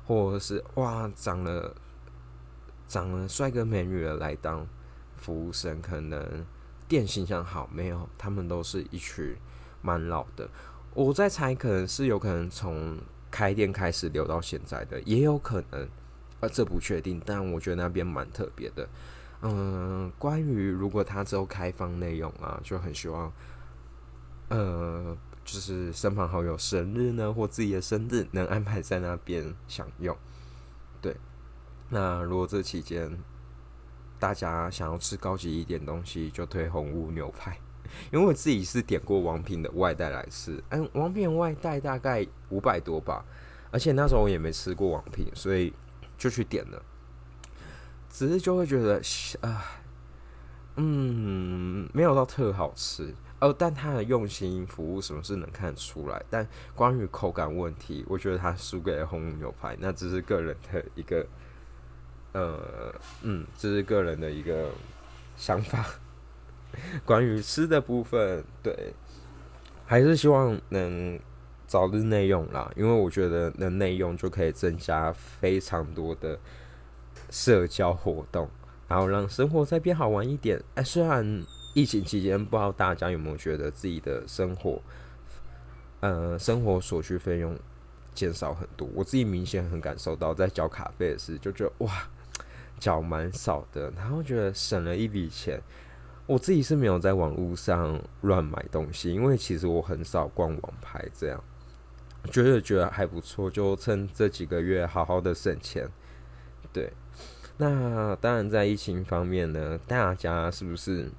[0.07, 1.75] 或者是哇，长了
[2.87, 4.67] 长了帅哥美女的来当
[5.17, 6.45] 服务生，可能。
[6.89, 8.09] 店形象好没有？
[8.17, 9.37] 他们都是一群
[9.83, 10.49] 蛮老的。
[10.95, 12.99] 我在猜，可能是有可能从
[13.31, 15.87] 开店开始留到现在的，也有可能，
[16.41, 17.21] 呃，这不确定。
[17.25, 18.89] 但我觉得那边蛮特别的。
[19.43, 23.31] 嗯，关于如果他之后开放内容啊，就很希望，
[24.49, 30.17] 呃，就是身旁好友生日呢，或自己的生日，能安排在那边享用。
[31.01, 31.15] 对，
[31.91, 33.17] 那如果这期间。
[34.19, 37.59] 大家想要吃高级一点东西，就推红屋牛排。
[38.13, 43.25] 因为我自己是点过王品的外带来吃，嗯，王品外带大概五百多吧，
[43.71, 45.73] 而且那时候我也没吃过王品，所以
[46.19, 46.83] 就去点了。
[48.11, 49.01] 只是就会觉得，
[49.41, 49.65] 啊，
[50.77, 53.15] 嗯，没有到特好吃。
[53.41, 61.25] 哦，但他的用心服务什么是能看得出来，但关于口感问题，我觉得他输给了红牛排，那只是个人的一个，
[62.39, 64.71] 呃，嗯，这是个人的一个
[65.37, 65.85] 想法。
[67.05, 68.93] 关于吃的部分，对，
[69.85, 71.19] 还是希望能
[71.67, 76.39] 早日内用啦，因为我觉得能内用就可以增加非常多的
[77.31, 78.49] 社交活动，
[78.87, 80.63] 然后让生活再变好玩一点。
[80.77, 84.81] 哎，虽然疫情期间，不知道大家有没有觉得自己的生活，
[86.01, 87.59] 呃，生活所需费用
[88.15, 88.89] 减少很多？
[88.95, 92.09] 我自己明显很感受到，在交卡费的时，就觉得哇，
[92.79, 95.61] 缴蛮少的，然后觉得省了一笔钱。
[96.27, 101.43] 我自己是没有在网络上乱买东西，因为其实我很少逛网拍，这样
[102.31, 105.89] 觉得觉得还不错，就趁这几个月好好的省钱。
[106.71, 106.93] 对，
[107.57, 111.11] 那当然在疫情方面呢，大家是不是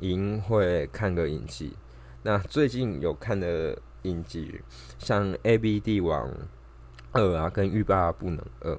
[0.00, 1.76] 经会看个影集？
[2.22, 4.60] 那最近有看的影集，
[4.98, 6.30] 像《A B 帝王
[7.10, 8.72] 二》啊，跟《欲罢不能二》，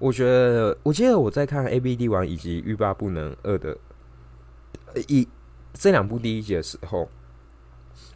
[0.00, 3.76] 我觉得我记得我在看《A B D 王》以及《欲罢不能二》的。
[5.06, 5.28] 一
[5.72, 7.08] 这两部第一集的时候，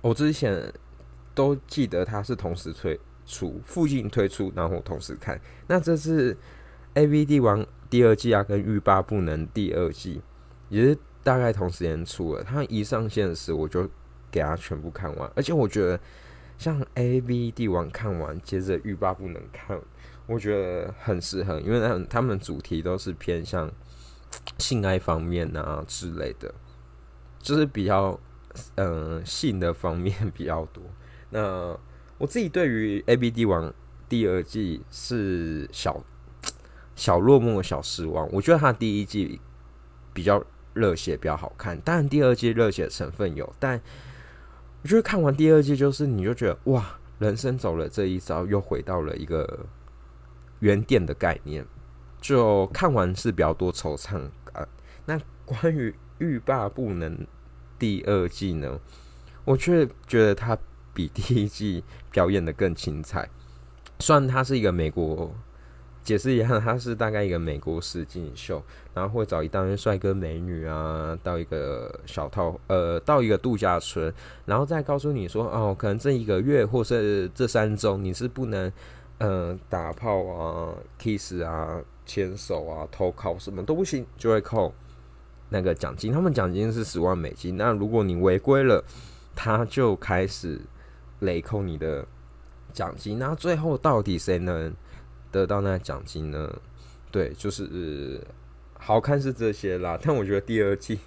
[0.01, 0.73] 我之前
[1.35, 5.41] 都记得它是同时推出，附近推出，然后同时看。
[5.69, 6.33] 那这次
[6.95, 10.21] 《A B D 王》第二季啊，跟《欲罢不能》第二季
[10.71, 12.43] 也是大概同时间出了。
[12.43, 13.89] 它一上线时，我就
[14.31, 15.31] 给它全部看完。
[15.37, 16.01] 而且我觉得，
[16.59, 19.79] 像《A B D 王》看完，接着《欲罢不能》看，
[20.27, 23.71] 我觉得很适合，因为他他们主题都是偏向
[24.59, 26.53] 性爱方面啊之类的。
[27.41, 28.19] 就是比较，
[28.77, 30.83] 嗯，性的方面比较多。
[31.29, 31.79] 那
[32.17, 33.69] 我自己对于《A B D 王》
[34.09, 36.03] 第二季是小
[36.97, 38.27] 小落寞、小失望。
[38.33, 39.39] 我觉得他第一季
[40.15, 43.55] 比较热血、比较好看，当然第二季热血成分有。
[43.59, 43.79] 但
[44.83, 49.67] 我觉得看完第二季，就是你就觉得哇，人生走了这一遭，又回到了一个
[50.65, 51.67] 原点的概念。
[52.23, 54.67] 就看完是比较多惆怅啊。
[55.05, 57.27] 那关于欲罢不能
[57.79, 58.81] 第二季呢，
[59.45, 60.57] 我却觉得他
[60.95, 63.29] 比第一季表演的更精彩。
[63.99, 65.35] 虽然他是一个美国，
[66.03, 68.63] 解释一下，他是大概一个美国实景秀，
[68.95, 74.11] 然后会找一大堆帅哥美女啊，到一个小套呃，到一个度假村，
[74.47, 78.73] 然后再告诉你说，哦，可能这一个月或是这三周你是不能
[79.27, 84.75] 嗯打炮啊、kiss 啊、牵手啊、偷靠什么都不行，就会扣。
[85.49, 87.57] 那个奖金，他们奖金是十万美金。
[87.57, 88.85] 那如果你违规了，
[89.35, 90.61] 他就开始
[91.21, 92.07] 雷扣你的
[92.73, 93.19] 奖金。
[93.19, 94.75] 那最后到底谁能
[95.31, 96.55] 得到那奖金呢？
[97.11, 98.21] 对，就是
[98.79, 99.99] 好看是这些啦。
[100.03, 100.99] 但我觉得第二季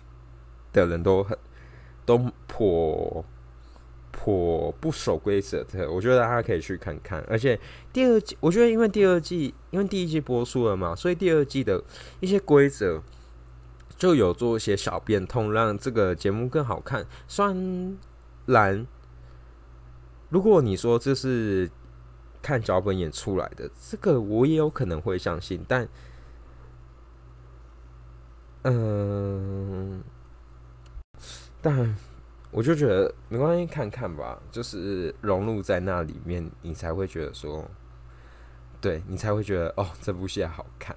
[0.74, 1.38] 的人都很
[2.06, 3.24] 都颇
[4.18, 5.90] 颇不守规则的。
[5.90, 7.24] 我觉得大家可以去看看。
[7.30, 7.58] 而且
[7.94, 11.84] 第二季，我觉得因为第二季因为第一季播出了嘛，所以第二季的
[12.20, 13.02] 一些规则。
[13.98, 17.04] 就有做一些小变通，让这个节目更好看。
[17.28, 17.44] 虽
[18.46, 18.86] 然，
[20.30, 21.68] 如果你说这是
[22.40, 25.66] 看脚本演出来的，这个我也有可能会相信。
[25.68, 25.90] 但，
[28.66, 30.04] 嗯，
[31.60, 31.96] 但
[32.52, 34.42] 我就觉得没关系，看看吧。
[34.52, 37.70] 就是融入在那里面，你才会觉得说，
[38.80, 40.96] 对你才会觉得哦，这部戏好看。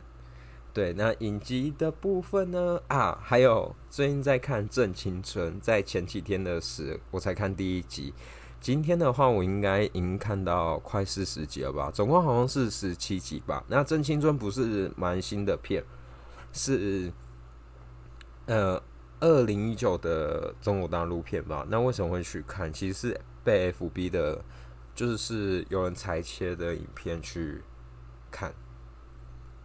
[0.72, 2.80] 对，那影集的部分呢？
[2.86, 8.14] 啊，还有最近在看《正青春》，在前几天的时我才看第一集。
[8.60, 11.90] 今天的话，我应该已经看到快四十集了吧？
[11.90, 13.64] 总共好像是十七集吧。
[13.66, 15.82] 那《正青春》不是蛮新的片，
[16.52, 17.10] 是
[18.46, 18.80] 呃
[19.20, 21.66] 二零一九的中国大陆片吧？
[21.68, 22.72] 那为什么会去看？
[22.72, 24.42] 其实是被 FB 的，
[24.94, 27.62] 就是有人裁切的影片去
[28.30, 28.52] 看，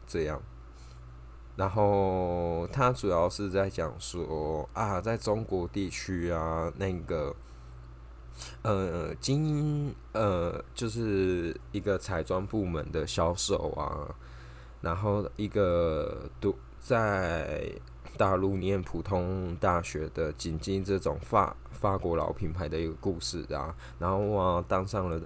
[0.06, 0.42] 这样。
[1.56, 7.34] 然后他主要是在讲说啊，在中国地区啊，那个
[8.62, 14.14] 呃，精英呃，就是一个彩妆部门的销售啊，
[14.82, 17.72] 然后一个读在
[18.18, 25.22] 大陆念普通大学的仅仅这种法法国老品牌的一个故事啊，然后啊，当上了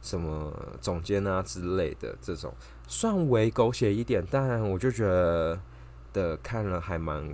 [0.00, 2.52] 什么总监啊之类的这种，
[2.86, 5.58] 算为狗血一点，但我就觉得。
[6.14, 7.28] 的看了还蛮，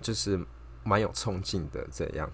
[0.00, 0.44] 就是
[0.82, 2.28] 蛮有冲劲的，这样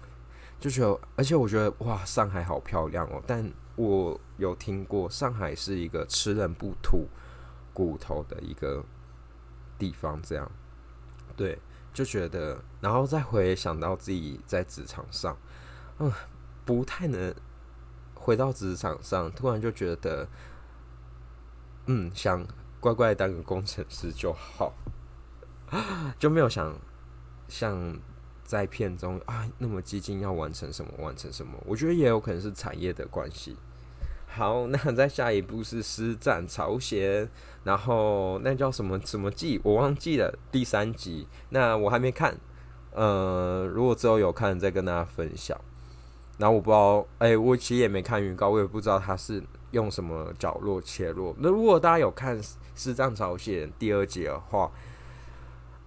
[0.59, 3.21] 就觉得，而且我觉得哇，上海好漂亮哦！
[3.27, 7.05] 但我有听过，上海是一个吃人不吐
[7.71, 8.83] 骨头的一个
[9.77, 10.51] 地方，这样
[11.37, 11.57] 对，
[11.93, 15.37] 就觉得，然后再回想到自己在职场上，
[15.99, 16.11] 嗯，
[16.65, 17.33] 不太能
[18.15, 20.27] 回到职场上，突然就觉得，
[21.85, 22.45] 嗯，想
[22.79, 24.73] 乖乖当个工程师就好，
[26.17, 26.75] 就没有想
[27.47, 27.97] 像
[28.43, 31.53] 在片中啊那么激进要完成什么完成什么。
[31.65, 33.55] 我觉得也有可能是产业的关系。
[34.27, 37.27] 好， 那再下一步是师战朝鲜，
[37.63, 42.37] 然后那叫什么什么季，我忘记了第三集，那我还没看，
[42.91, 45.59] 呃，如果之后有看再跟大家分享。
[46.37, 51.35] 然后我不知道，哎，我其实也没看预告，我也不知道他是用什么角落切入。
[51.39, 52.39] 那如果大家有看
[52.75, 54.69] 师战朝鲜第二集的话，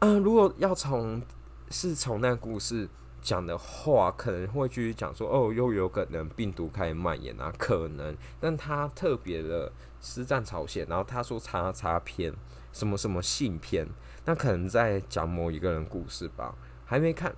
[0.00, 1.22] 嗯，如果要从
[1.70, 2.88] 是从那故事。
[3.22, 8.16] 讲的话可能会继续讲说哦，又有可能病毒开始蔓延啊，可能。
[8.40, 12.32] 但他特别的师战朝鲜，然后他说查查片
[12.72, 13.86] 什么什么信片，
[14.24, 16.54] 那可能在讲某一个人故事吧，
[16.84, 17.34] 还没看。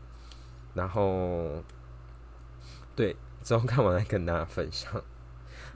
[0.75, 1.62] 然后
[2.95, 5.03] 对之后看完再跟大家分享。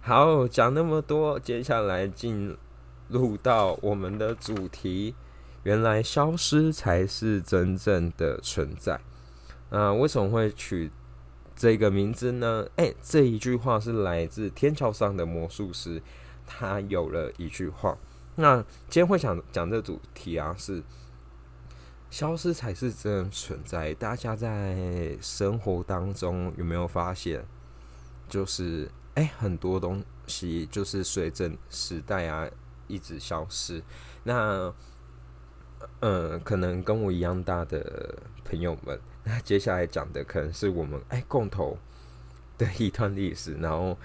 [0.01, 2.57] 好，讲那么多，接下来进
[3.09, 5.15] 入到我们的主题，
[5.65, 9.01] 原来消失才是真正的存在。
[9.71, 10.91] 啊，为什么会取
[11.57, 12.67] 这个名字呢？
[12.77, 16.01] 哎，这一句话是来自天桥上的魔术师，
[16.47, 17.97] 他有了一句话。
[18.37, 20.83] 那今天会想讲这主题啊，是
[22.11, 23.93] 消失才是真的存在。
[23.95, 27.45] 大家在生活当中有没有发现，
[28.29, 32.49] 就是哎，很多东西就是随着时代啊
[32.87, 33.83] 一直消失。
[34.23, 34.73] 那
[36.01, 39.01] 嗯，可能跟我一样大的朋友们。
[39.29, 41.77] 那接下来讲的可能是我们哎共同
[42.57, 43.99] 的一段历史，然后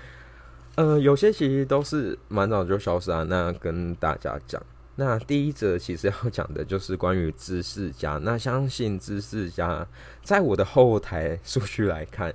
[0.73, 3.23] 呃有些其实都是蛮早就消失啊。
[3.29, 4.59] 那跟大家讲，
[4.95, 8.17] 那第一则其实要讲的就是关于知识家。
[8.23, 9.87] 那相信知识家
[10.23, 12.33] 在我的后台数据来看，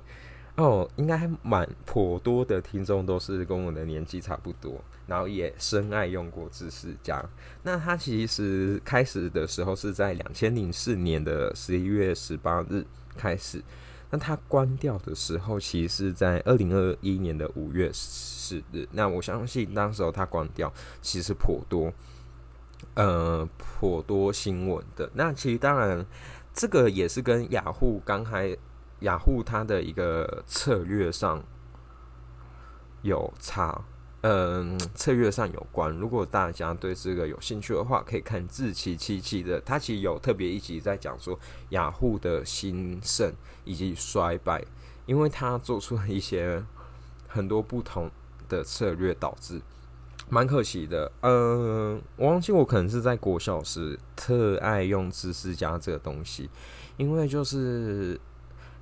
[0.56, 4.82] 哦，应该蛮颇多的听众都是跟我的年纪差不多。
[5.06, 7.24] 然后也深爱用过知识家。
[7.62, 12.84] 那它其实开始的时候是在两千零四年的十一月十八日
[13.16, 13.62] 开始。
[14.10, 18.88] 那它关掉的时候，其实是在二零二一年的五月四日。
[18.90, 21.92] 那我相信当时候它关掉，其实颇多，
[22.94, 25.08] 呃，颇多新闻的。
[25.14, 26.04] 那其实当然，
[26.52, 28.56] 这个也是跟雅虎刚开，
[29.00, 31.42] 雅虎它的一个策略上
[33.02, 33.84] 有差。
[34.22, 35.92] 嗯，策略上有关。
[35.92, 43.32] 如果大家对这个有兴趣的话，可以看志奇七七的，他其实有特别一集在讲说雅虎的兴盛
[43.64, 44.64] 以及衰败，
[45.04, 46.64] 因为他做出了一些
[47.28, 48.10] 很多不同
[48.48, 49.60] 的策略，导致
[50.28, 51.12] 蛮可惜的。
[51.20, 56.50] 嗯，我忘记我可能是在国小时特爱用知识家这个东西，
[56.96, 58.18] 因为就是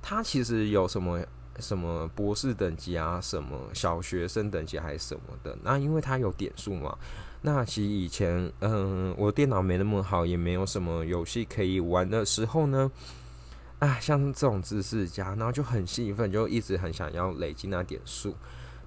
[0.05, 1.19] 他其实有什么。
[1.57, 5.57] 什么博士等级啊，什么小学生等级还是什么的？
[5.63, 6.97] 那因为它有点数嘛。
[7.43, 12.91] 那其实以前，嗯，我电脑没那么好，也没有什么游戏可以玩的时候呢，
[13.79, 18.35] 啊，像这种知识家，然后就很兴奋，就一直很想要累积那点数，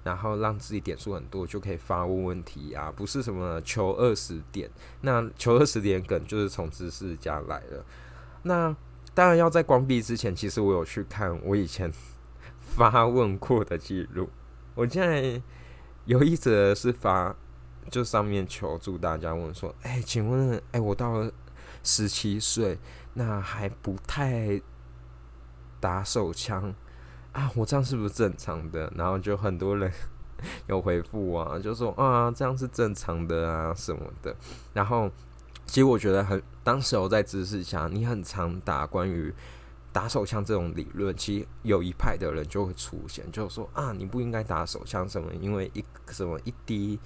[0.03, 4.69] 然后让自己点数很多，就可以发问问题啊，不是什么求二十点。
[5.01, 7.83] 那求二十点梗就是从知识家来了。
[8.43, 8.75] 那
[9.13, 11.91] 当然要在关闭之前，其实我有去看我以前。
[12.61, 14.29] 发问过的记录，
[14.75, 15.41] 我现在
[16.05, 17.35] 有一则是发，
[17.89, 21.31] 就上面求助大家问说：“哎，请问，哎，我到了
[21.83, 22.77] 十七岁，
[23.15, 24.61] 那还不太
[25.79, 26.73] 打手枪
[27.33, 27.51] 啊？
[27.55, 29.91] 我这样是不是正常的？”然后就很多人
[30.67, 34.33] 有回复啊，就说：“啊，这样是正常的啊，什么的。”
[34.73, 35.09] 然后
[35.69, 39.33] 其实我觉得很，当时我在知识下，你很常打关于。
[39.91, 45.33] 打手枪这种理论，其实有一派的人就会出现，就是说啊，你不应该打手枪，什么？
[45.33, 46.99] 因为一什么一滴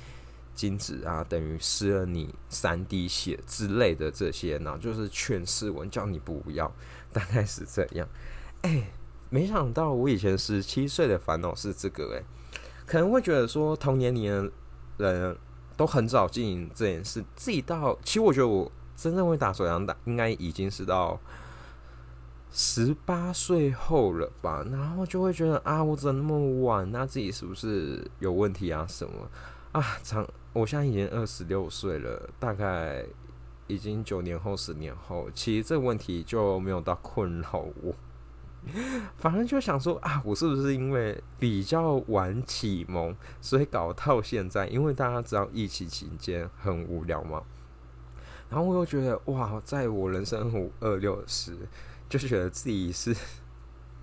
[0.53, 6.69] 精子啊，等于失了你三滴血之类的这些，然后就是劝世文叫你不要，
[7.13, 8.05] 大概是这样。
[8.63, 8.91] 哎，
[9.29, 12.21] 没想到我以前十七岁的烦恼是这个，哎，
[12.85, 14.51] 可能会觉得说同年龄
[14.97, 15.37] 的人
[15.75, 21.19] 都很早经营这件事，自己到其实我觉得我真正会打手枪打，应该已经是到。
[22.55, 26.91] 十八岁后了吧，然后就会觉得啊，我怎么那么晚？
[26.91, 28.85] 那自己是不是有问题啊？
[28.87, 29.27] 什么
[29.71, 29.83] 啊？
[30.03, 33.03] 长，我现在已经二十六岁了，大概
[33.65, 37.95] 已经九年后、十年后，其实这个问题就没有到困扰我。
[39.17, 44.67] 反正就想说啊，我是不是因为比较晚启蒙，所以搞到现在？
[44.67, 47.43] 因为大家知道疫情期间很无聊嘛。
[48.49, 51.57] 然后我又觉得哇，在我人生五二六时，
[52.07, 53.15] 就觉得自己是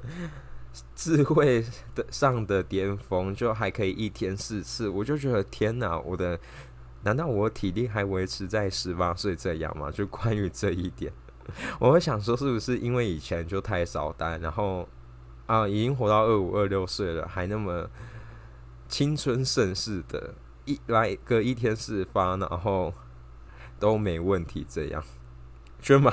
[0.95, 6.39] 智慧的上的巅峰，就还可以一天四次，我就觉得天哪，我的
[7.05, 9.91] 难道我体力还维持在十八岁这样吗？
[9.91, 11.13] 就关于这一点，
[11.81, 14.89] 我会想说，是不是因为以前就太少单，然后
[15.47, 17.89] 啊，已经活到二五二六岁了，还那么
[18.89, 20.35] 青春盛世的，
[20.65, 22.93] 一来个一天四发，然后。
[23.81, 25.03] 都没问题，这样，
[25.81, 26.13] 觉得吗？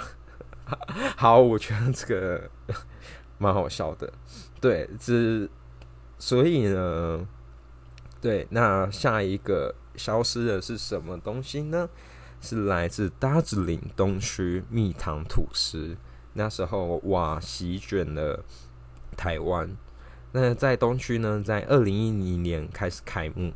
[1.17, 2.49] 好，我觉得这个
[3.38, 4.13] 蛮好笑的。
[4.61, 5.49] 对，这
[6.17, 7.28] 所以呢，
[8.21, 11.89] 对，那下一个消失的是什么东西呢？
[12.42, 15.96] 是来自大子岭东区蜜糖吐司。
[16.34, 18.44] 那时候哇，席卷了
[19.16, 19.70] 台湾。
[20.32, 23.54] 那在东区呢，在二零一零年开始开幕。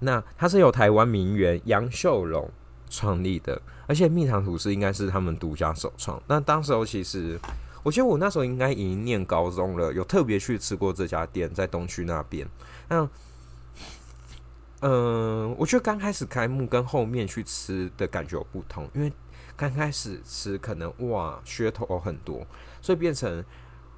[0.00, 2.50] 那它是由台湾名媛杨秀荣。
[2.88, 6.22] 创立的，而且蜜糖吐司应该是他们独家首创。
[6.28, 7.36] 那当时候其实，
[7.82, 12.46] 我觉得我那时候应该已经念高中了，有特别去吃过这家店，在东区那边。
[12.88, 13.06] 那，
[14.80, 19.12] 嗯，我觉得刚开始开幕跟后面去吃的感觉有不同，因为
[19.56, 22.46] 刚开始吃可能哇噱头很多，
[22.80, 23.44] 所以变成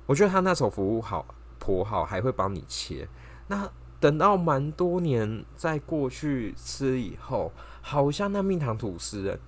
[0.07, 1.27] 我觉得他那时候服务好
[1.59, 3.09] 颇好，还会帮你切。
[3.49, 3.71] 那
[4.01, 7.53] 等到蛮多年再过去吃以后。
[7.81, 9.41] 好像那蜜糖吐司，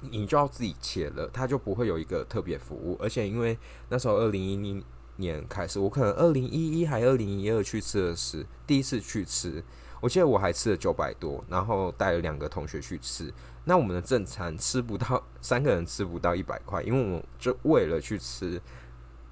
[0.00, 2.96] 你就要自己切了，它就不会有一个特别服务。
[2.98, 3.58] 而且因为
[3.90, 4.82] 那时候二零一零
[5.16, 9.62] 年开始，我可能二零一一还二零一二去吃的是第一次去吃，
[10.00, 13.32] 我记得我还吃了九百多，然后带了两个同学去吃。
[13.64, 18.60] 那我们的正餐吃不到三个人吃不到一百块，因为我们就为了去吃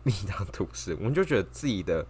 [0.03, 2.07] 蜜糖吐司，我们就觉得自己的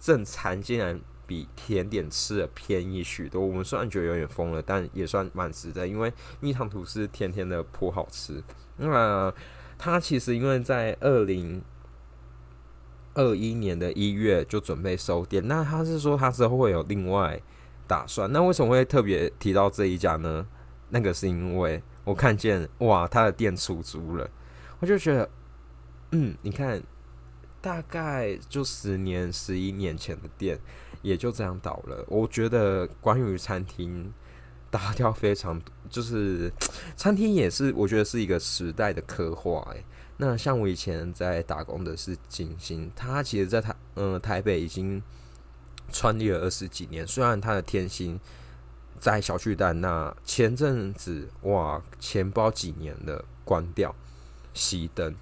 [0.00, 1.00] 正餐竟然。
[1.28, 8.40] 比甜点吃的便宜许多，我们虽然觉得有点疯了，但也算蛮值的，因为蜜糖吐司甜甜的颇好吃。
[8.76, 9.34] 那
[9.76, 11.60] 它其实因为在二零
[13.14, 17.42] 二一年的一月就准备收店，那他是说他之后会有另外
[17.86, 18.30] 打算。
[18.32, 20.46] 那为什么会特别提到这一家呢？
[20.90, 24.28] 那个是因为我看见哇，他的店出租了，
[24.80, 25.28] 我就觉得，
[26.12, 26.82] 嗯，你看，
[27.60, 30.58] 大概就十年、十一年前的店。
[31.02, 32.04] 也就这样倒了。
[32.08, 34.12] 我觉得关于餐厅
[34.72, 36.50] 打掉非常，就是
[36.96, 39.60] 餐厅也是，我觉得是一个时代的刻画。
[39.72, 39.84] 哎，
[40.16, 45.00] 那像我以前在打工的是金星，他其实在台嗯台北已经
[45.92, 47.06] 穿立了二十几年。
[47.06, 48.18] 虽然他的天星
[48.98, 53.94] 在小巨蛋，那前阵子哇，钱包几年的关掉
[54.54, 55.14] 熄灯，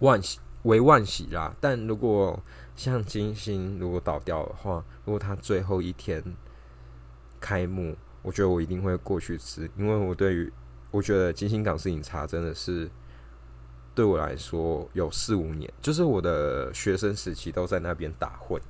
[0.00, 1.54] 万喜为万喜啦。
[1.60, 2.42] 但如果
[2.74, 6.22] 像金星如果倒掉的话，如果它最后一天
[7.40, 10.52] 开幕，我觉得我一定会过去吃，因为我对于
[10.90, 12.90] 我觉得金星港式饮茶真的是
[13.94, 18.60] 对我来说有四五年，就是我的学生时期都在那边打混，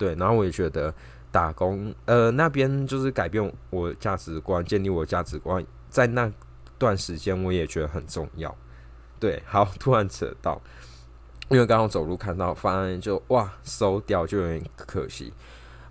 [0.00, 0.92] 对，然后我也觉得
[1.30, 6.32] 打工呃那边就是改变我价值观，建立我价值观，在那
[6.78, 8.56] 段时间我也觉得很重要，
[9.18, 10.58] 对，好，突然扯到。
[11.50, 15.30] 因为刚刚走路看到，发现就哇收掉就有点可惜。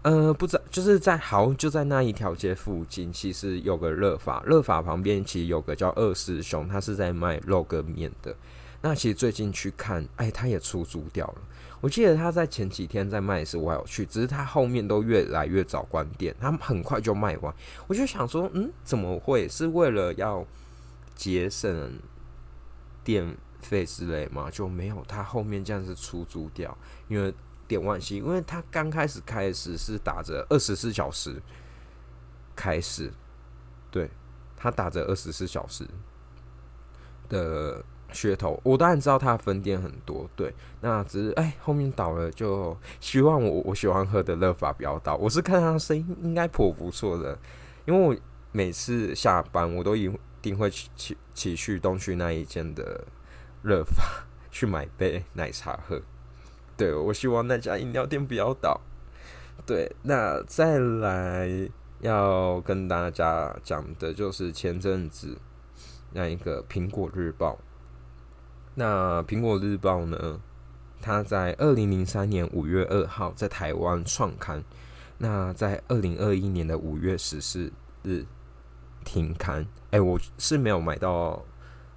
[0.01, 8.34] 呃，不知道就是在好就在那一条街附近，其实有个乐法，乐法旁边其实有个叫二师兄，他是在卖肉跟面的。
[8.82, 11.41] 那其实最近去看，哎，他也出租掉了。
[11.82, 17.53] 我记得他在前几天在卖时，我有去，只是他后面都越来越早关店，他很快就卖完。
[17.88, 20.45] 我就想说，嗯，怎么会是为了要
[21.15, 21.99] 节省
[23.03, 23.38] 电？
[23.61, 26.75] 费之类嘛就没有，他后面这样是出租掉，
[27.09, 27.32] 因为
[27.67, 31.41] 点万西，因为他刚开始开始是打着二十四小时
[32.55, 33.11] 开始，
[33.91, 34.09] 对
[34.55, 35.86] 他打着二十四小时
[37.27, 47.38] 的噱头，我当然知道他分店很多，对，那只是哎后面倒了，就希望我我喜欢喝的乐法不要倒，我是看他声音应该颇不错的，
[47.86, 48.16] 因为我
[48.51, 53.05] 每次下班我都一定会去去去东区那一间的。
[53.62, 56.01] 乐法 去买杯奶茶喝，
[56.78, 58.80] 对我希望那家饮料店不要倒。
[59.66, 65.38] 对，那再来要跟大家讲的就是前阵子
[66.14, 67.60] 那一个苹果日报。
[68.76, 70.39] 那苹果日报呢，
[71.01, 74.63] 它在二零零三年五月二号在台湾创刊，
[75.17, 77.72] 那在二零二一年的五月十四
[78.03, 78.26] 日
[79.03, 79.65] 停刊。
[79.91, 81.43] 哎，我是没有买到。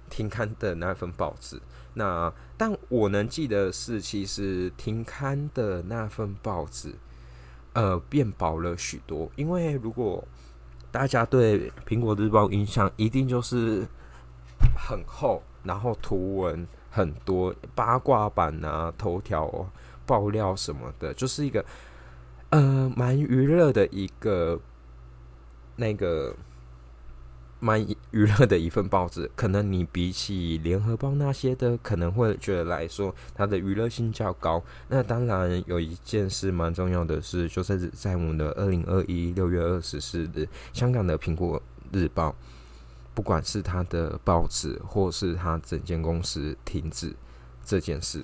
[0.09, 1.59] 停刊的那份报纸，
[1.95, 6.93] 那但我能记得是，其实停刊的那份报纸，
[7.73, 9.31] 呃，变薄了许多。
[9.35, 10.23] 因为如果
[10.91, 13.87] 大家对苹果日报印象，一定就是
[14.77, 19.69] 很厚，然后图文很多，八卦版啊、头条
[20.05, 21.65] 爆料什么的，就是一个
[22.49, 24.59] 呃蛮娱乐的一个
[25.75, 26.35] 那个。
[27.59, 34.61] 蛮娱乐的一份报纸，可能你比起联合报那些的，可能会觉得来说，它的娱乐性较高。
[34.89, 41.61] 那当然有一件事蛮重要的是，就是在我们的二零二一六月二十四日，香港的苹果
[41.93, 42.35] 日报，
[43.13, 47.15] 不管是他的报纸或是他整间公司停止
[47.63, 48.23] 这件事。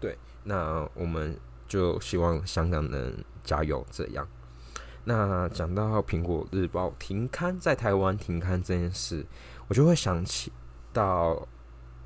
[0.00, 1.38] 对，那我们
[1.68, 3.14] 就希望香港能
[3.44, 4.26] 加油，这样。
[5.04, 9.26] 那讲到苹果日报停刊，在台湾停刊这件事，
[9.68, 10.52] 我就会想起
[10.92, 11.48] 到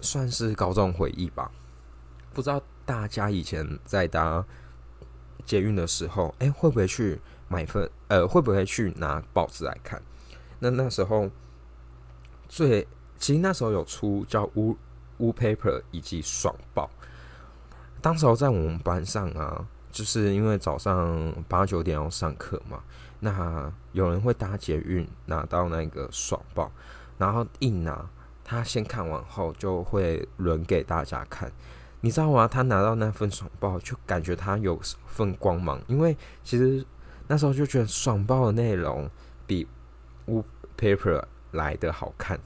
[0.01, 1.51] 算是高中回忆吧。
[2.33, 4.45] 不知道大家以前在搭
[5.45, 7.91] 捷运的时候，哎，会不会去买份？
[8.09, 10.01] 呃，会不会去拿报纸来看？
[10.59, 11.31] 那那时候
[12.49, 12.87] 最
[13.19, 14.77] 其实那时候有出叫乌
[15.19, 16.91] 乌 paper 以及爽报。
[18.01, 19.67] 当时候在我们班上啊。
[19.93, 22.83] 就是因为早上八九点要上课嘛，
[23.21, 26.71] 那有人会搭捷运拿到那个爽报，
[27.17, 28.07] 然后一拿，
[28.45, 31.51] 他先看完后就会轮给大家看。
[32.03, 32.47] 你知道吗？
[32.47, 36.85] 他拿到那份爽报，就感觉他有份光芒，因为其实
[37.27, 39.09] 那时候就觉得爽报的内容
[39.47, 39.67] 比
[40.27, 40.45] 乌
[40.77, 42.39] paper 来的好看。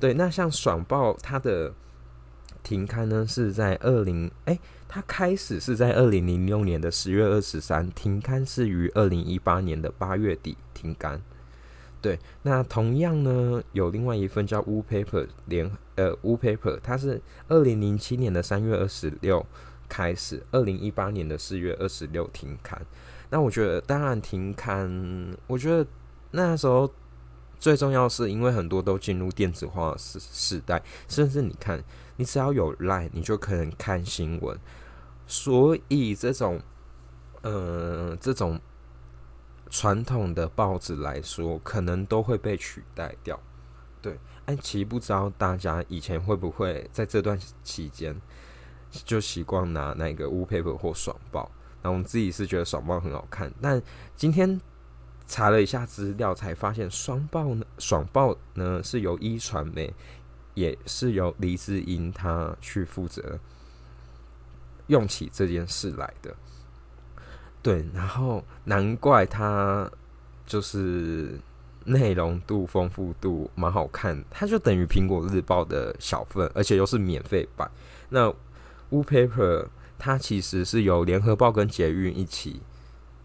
[0.00, 1.72] 对，那像爽报它的
[2.62, 4.58] 停刊呢，是在二零哎。
[4.86, 11.20] 它开始是在二零零六年的十月二十三停刊，是于二零一八年的八月底停刊。
[12.00, 19.44] 对，那同样呢，有另外一份叫乌 paper 联呃乌 paper，它是二零零七年的三月二十六
[19.88, 22.80] 开始，二零一八年的四月二十六停刊。
[23.30, 25.84] 那我觉得，当然停刊，我觉得
[26.30, 26.88] 那时候
[27.64, 31.82] 最重要是因为很多都进入电子化时时代，甚至你看，
[32.16, 34.54] 你只要有 line，你就可能看新闻。
[35.26, 36.60] 所以这种，
[37.40, 38.60] 呃，这种
[39.70, 43.40] 传统的报纸来说，可能都会被取代掉。
[44.02, 48.14] 对，但其实不知道大家以前会不会在这段期间
[48.92, 51.50] 就习惯拿那个乌 paper 或爽报。
[51.80, 53.82] 那我们自己是觉得爽报很好看，但
[54.14, 54.60] 今天
[55.26, 59.92] 查了一下资料，才发现双报呢，爽报呢是由一传媒，
[60.54, 63.38] 也是由黎智英他去负责。
[64.88, 66.36] 用起这件事来的，
[67.62, 69.90] 对，然后难怪他
[70.44, 71.40] 就是
[71.84, 77.70] 内容度丰富度蛮好看，它就等于苹果日报的小份，而且又是免费版。
[78.10, 78.28] 那
[78.90, 79.66] 乌 paper
[79.98, 82.60] 它其实是由联合报跟捷运一起，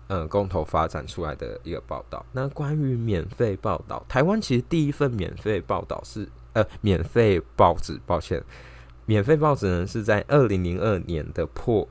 [0.09, 2.25] 嗯，共同发展出来的一个报道。
[2.31, 8.43] 那关于免费报道，台湾其实第一份免费报道是呃免费报纸，抱歉。
[9.05, 11.87] 免费报纸呢是在二零零二年的破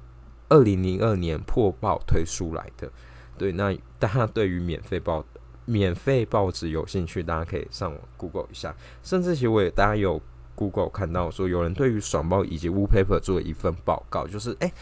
[0.49, 2.91] 二零零二年破报推出来的。
[3.37, 5.25] 对，那大家对于免费报
[5.65, 8.75] 免费报纸有兴趣，大家可以上网 Google 一下。
[9.03, 10.21] 甚至其实我也大家有
[10.57, 14.73] Google 看到说，有人对于爽报以及乌 paper 做一份报告，就是哎，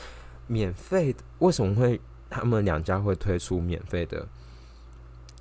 [0.46, 2.00] 免费为什么会
[2.36, 4.26] 他们两家会推出免费的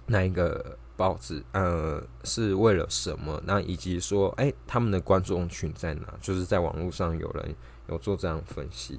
[0.06, 0.78] 那一个？
[0.98, 3.42] 报纸，呃，是为了什么？
[3.44, 6.14] 那以及说，哎，他们的观众群在哪？
[6.22, 7.54] 就是在网络上有人
[7.90, 8.98] 有做这样分析。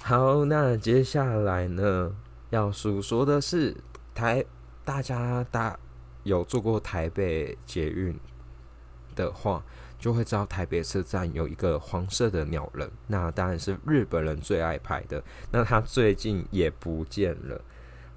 [0.00, 2.16] 好，那接下来呢，
[2.48, 3.76] 要诉说的是
[4.14, 4.42] 台，
[4.86, 5.78] 大家大
[6.22, 8.18] 有坐过台北捷运
[9.14, 9.62] 的话，
[10.02, 15.22] 就会知道台北车站有一个黄色的鸟人，那当然是日本人最爱拍的。
[15.52, 17.60] 那他最近也不见了。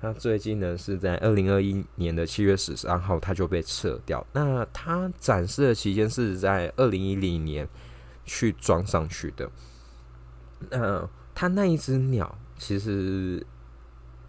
[0.02, 4.26] 那最近呢，是在二零二一年的七月十三号，他就被撤掉。
[4.34, 7.68] 那他展示的期间是在二零一零年
[8.26, 9.48] 去装上去的。
[10.72, 13.46] 那他那一只鸟其实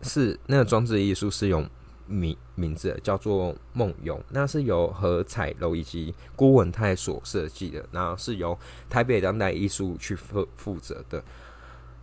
[0.02, 1.66] 是那个装置艺术是用
[2.06, 11.22] 名名字叫做梦游，那是由何彩楼以及郭文泰所设计的，然后是由台北当代艺术去负负责的。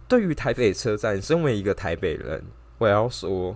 [0.08, 2.44] 对于台北车站，身为一个台北人。
[2.78, 3.56] 我要说，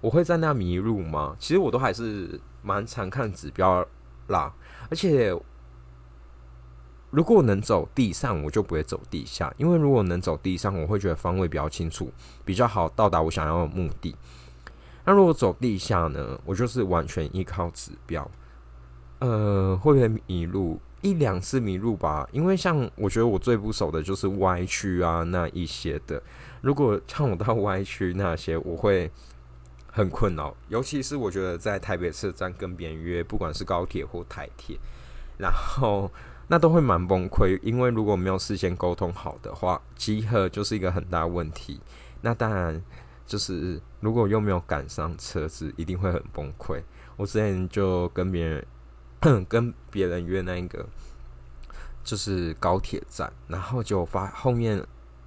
[0.00, 1.36] 我会在那迷路吗？
[1.38, 3.86] 其实我都还是蛮常看指标
[4.28, 4.54] 啦，
[4.88, 5.38] 而且
[7.10, 12.10] 如果能走地上，我就不会走地下，因为如果能走地上，我会觉得方位比较清楚，
[12.44, 14.16] 比较好到达我想要的目的。
[15.06, 16.38] 那如果走地下呢？
[16.44, 18.28] 我就是完全依靠指标，
[19.20, 20.80] 呃，会不会迷路？
[21.02, 26.20] 一两次迷路吧，因为像我觉得我最不熟的就是歪区啊那一些的。
[26.60, 29.08] 如果像我到歪区那些，我会
[29.92, 30.52] 很困扰。
[30.68, 34.76] 尤其是我觉得在台北车站跟别人约，不管是高铁或台铁，
[35.38, 36.10] 然后
[36.48, 41.78] 那都会蛮崩溃，因为如果没有事先沟通好的话，集合就是一个很大问题。
[42.22, 42.82] 那当然
[43.26, 46.80] 就是如果又没有赶上车子，一定会很崩溃。
[47.16, 48.66] 我之前就跟别人
[49.48, 50.86] 跟别人约那一个
[52.04, 54.82] 就是高铁站，然后就发后面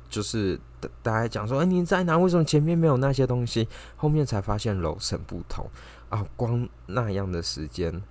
[0.09, 0.59] 就是
[1.03, 2.17] 大家讲说，哎，你在哪？
[2.17, 3.67] 为什么前面没有那些东西？
[3.95, 5.69] 后面才发现楼层不同
[6.09, 8.01] 啊，光那样的时间。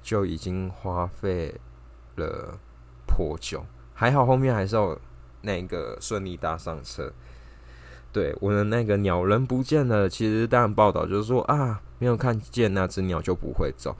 [0.00, 1.54] 就已经花费
[2.16, 2.58] 了
[3.06, 3.62] 颇久，
[3.92, 4.98] 还好后面还是有
[5.42, 7.12] 那个顺利搭上车。
[8.12, 10.08] 对，我的那个鸟人不见了。
[10.08, 13.96] 其实当然报道就是说啊，没有看见那只鸟就不会走。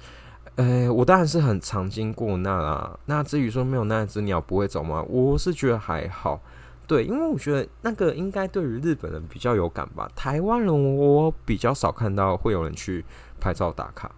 [0.57, 2.99] 呃，我当然是很常经过那啦。
[3.07, 5.03] 那至于说没有那只鸟不会走吗？
[5.09, 6.41] 我是觉得还好。
[6.87, 10.11] 对，因为我觉得那个应该对于日本人比较有感吧。
[10.17, 13.05] 台湾人我比较少看到会有人去
[13.39, 14.11] 拍照打卡。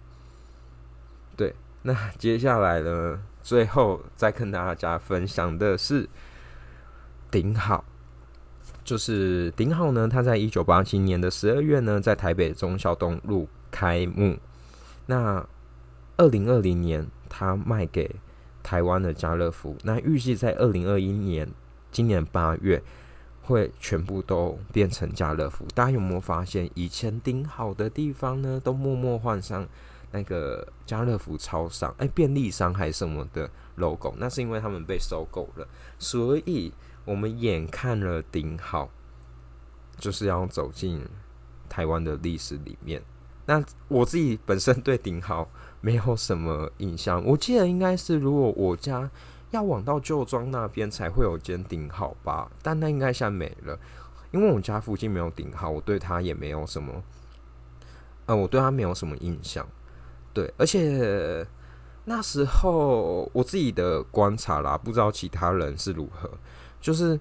[1.35, 1.53] 对。
[1.83, 3.19] 那接下来呢？
[3.41, 6.07] 最后再跟大家分享的是
[7.31, 7.83] 顶好，
[8.83, 14.37] 就是顶好呢，它在一九八七年的十二月呢，在台北忠孝东路开幕。
[15.05, 15.45] 那
[16.17, 18.15] 二零二零年，它卖给
[18.63, 19.75] 台湾的家乐福。
[19.83, 21.49] 那预计在二零二一年，
[21.91, 22.81] 今年八月
[23.43, 25.65] 会全部都变成家乐福。
[25.73, 29.67] 大家有没有发现，以前顶好的地方呢，都默默换上？
[30.13, 35.65] 那个家乐福超商，哎，便利商还是什么的 logo，那是因为他们被收购了，
[35.97, 36.69] 所以
[37.05, 38.89] 我们眼看了顶好，
[39.97, 41.03] 就是要走进
[41.67, 43.01] 台湾的历史里面。
[43.45, 45.49] 那我自己本身对顶好
[45.81, 49.09] 没有什么印象，我记得应该是如果我家
[49.49, 53.77] 要往到旧庄那边才会有间顶好吧，但那应该现在没了，
[54.29, 57.03] 因为我们家附近没有顶好，我对他也没有什么，
[58.27, 59.67] 呃，我对他没有什么印象。
[60.33, 61.45] 对，而且
[62.05, 66.29] 那时候我自己的观察啦，不知道其他人是如何。
[66.81, 67.17] 就是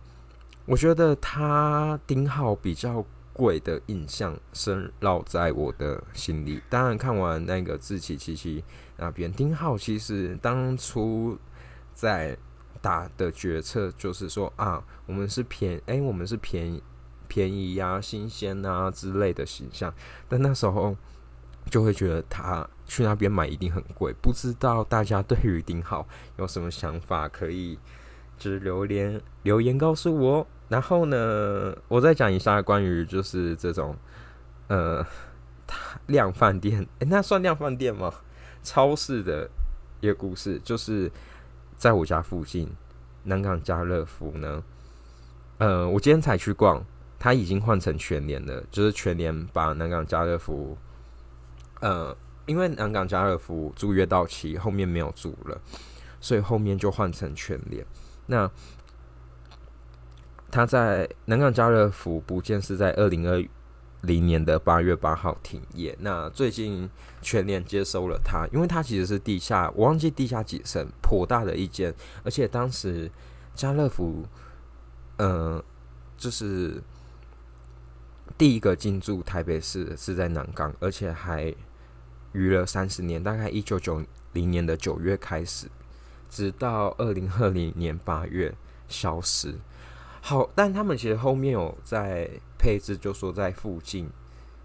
[0.64, 6.60] 我觉得他丁浩比较贵的印象深烙在我的心里。
[6.68, 8.64] 当然，看完那个自奇七七
[8.96, 11.38] 那边，丁浩其实当初
[11.94, 12.36] 在
[12.80, 16.82] 打的决策就是说啊，我们是便 哎，我们是便宜
[17.28, 19.94] 便宜呀、新鲜啊之类的形象。
[20.28, 20.96] 但那时候。
[21.70, 26.08] 就会觉得他去那边买一定很贵，不知道大家对于丁浩
[26.38, 27.78] 有什么想法，可以
[28.40, 30.44] 就是留言留言告诉我。
[30.68, 33.96] 然后呢，我再讲一下关于就是这种
[34.66, 35.06] 呃
[36.06, 38.12] 量饭店，诶，那算量饭店吗？
[38.62, 39.48] 超市的
[40.00, 41.10] 一个故事，就是
[41.76, 42.68] 在我家附近
[43.24, 44.62] 南港家乐福呢。
[45.58, 46.84] 呃，我今天才去逛，
[47.18, 50.78] 它已经换成全联了，就是全联把南港家乐福。
[51.80, 52.16] 呃，
[52.46, 55.60] 因为南港家乐福租约到期，后面没有租了，
[56.20, 57.84] 所以后面就换成全联。
[58.30, 58.48] 那
[60.50, 63.44] 他在南港家乐福不见是在二零二
[64.02, 65.96] 零年的八月八号停业。
[65.98, 66.88] 那最近
[67.20, 71.92] 全联接收了它，因为它其实是地下，我忘记地下几层，颇大的一间。
[72.22, 73.10] 而且当时
[73.54, 74.24] 家乐福，
[75.18, 75.62] 嗯，
[76.16, 76.80] 就是
[78.38, 81.54] 第一个进驻台北市是在南港，而且还。
[82.32, 84.00] 娱了三十年，大概一九九
[84.34, 85.66] 零年的九月开始，
[86.30, 88.54] 直到二零二零年八月
[88.88, 89.54] 消失。
[90.22, 94.08] 好，但他们其实后面有在配置，就说在附近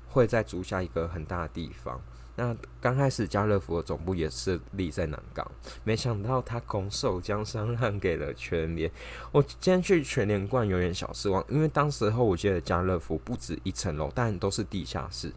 [0.08, 2.00] 会再租下一个很大的地方。
[2.38, 5.50] 那刚开始家乐福的总部也是立在南港，
[5.86, 8.92] 没想到他拱手将商让给了全联。
[9.32, 15.32] 我今天去全联逛有点小失望，因为当时候我记得家乐福不止一层楼，但都是地下室。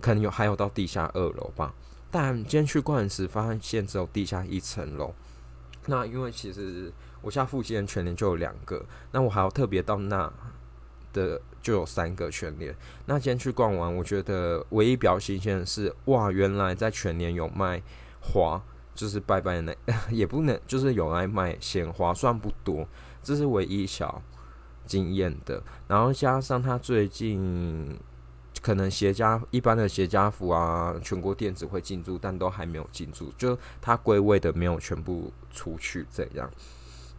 [0.00, 1.74] 可能有还有到地下二楼吧，
[2.10, 5.14] 但今天去逛时发现只有地下一层楼。
[5.86, 10.32] 那因为其实我家附近全联就有两个，那我还要特别到那
[11.12, 12.74] 的就有三个全联。
[13.06, 17.82] 那今天去逛完，我觉得唯一比较新鲜的是，哇，原来在全联有卖
[18.20, 18.62] 花，
[18.94, 19.74] 就是拜拜那
[20.10, 22.86] 也不能，就是有来卖鲜花，算不多，
[23.22, 24.22] 这是唯一小
[24.86, 25.62] 惊艳的。
[25.88, 27.98] 然后加上他最近。
[28.62, 36.48] 可能鞋家一般的鞋家服啊，全国电子会进驻，但都还没有进驻，就它归位的没有全部出去这样。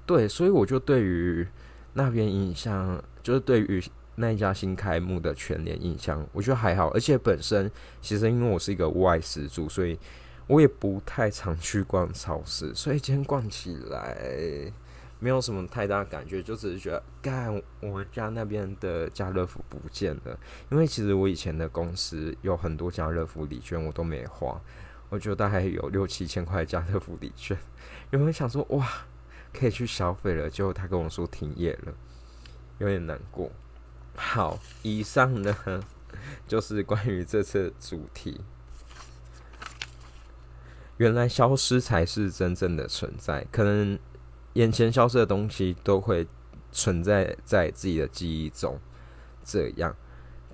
[0.06, 1.46] 对，所以我就对于
[1.94, 3.84] 那边印象，就是对于
[4.16, 6.90] 那一家新开幕的全联印象，我觉得还好。
[6.92, 7.70] 而且本身
[8.02, 10.00] 其实因为我是一个外食族，所以
[10.48, 14.72] 我也不太常去逛超市，所以今天逛起来。
[15.24, 20.38] 没有什么太大感觉，就只是觉得，干我家那边的家乐福不见了。
[20.70, 24.60] 因为其实我以前的公司有很多家乐福礼券，我都没花。
[25.08, 27.58] 我觉得大概有六七千块家乐福礼券。
[28.12, 28.86] 有没有想说哇，
[29.54, 31.94] 可以去消费了，结果他跟我说停业了，
[32.80, 33.50] 有点难过。
[34.18, 35.56] 好，以上呢
[36.46, 38.42] 就是关于这次主题。
[40.98, 43.98] 原来消失才是真正的存在，可能
[44.54, 46.28] 眼前消失的东西都会
[46.72, 48.80] 存在在自己的记忆中。
[49.44, 49.94] 这样，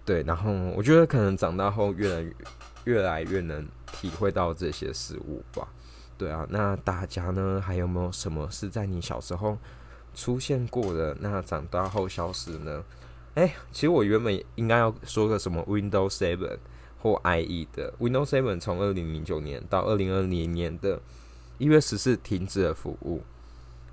[0.04, 2.34] 对，然后我觉得可能长大后越来越
[2.86, 5.68] 越来越能体会到这些事物吧。
[6.18, 9.58] 对啊，那大家呢还有没有什么是在你小时候
[10.16, 12.84] 出现过的，那长大后消失呢？
[13.36, 16.58] 哎，其实我原本应该要说个什么 Windows Seven
[17.02, 21.00] 或 IE 的 Windows Seven 从二零零九年到二零二零年的
[21.60, 23.22] 一月十四停止了服务。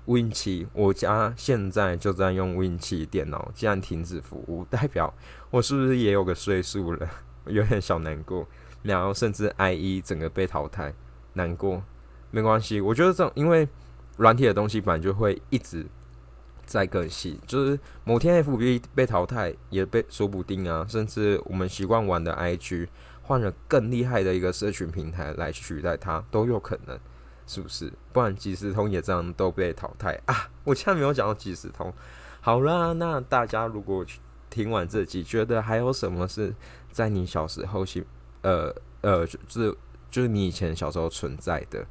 [0.07, 5.13] Win 七，我家现在就在用 Win 七电脑，既然停止服务，代表
[5.51, 7.09] 我是不是也有个岁数了？
[7.45, 8.47] 有点小难过。
[8.83, 10.93] 然后甚至 IE 整个被淘汰，
[11.33, 11.83] 难过。
[12.31, 13.67] 没关系，我觉得这种因为
[14.15, 15.85] 软体的东西本来就会一直
[16.65, 20.85] 在更新，就是某天 FB 被淘汰也被说不定啊。
[20.87, 22.87] 甚至我们习惯玩的 IG
[23.23, 26.97] 换了更厉害的一个社群平台来取代它，都有可能。
[27.47, 27.91] 是不是？
[28.13, 30.49] 不然即时通也这样都被淘汰啊！
[30.65, 31.91] 我竟然没有讲到即时通。
[32.41, 34.05] 好啦，那大家如果
[34.49, 36.53] 听完这集，觉得还有什么是
[36.91, 38.05] 在你小时候是
[38.41, 39.77] 呃呃，就是
[40.11, 41.85] 就是你以前小时候存在的，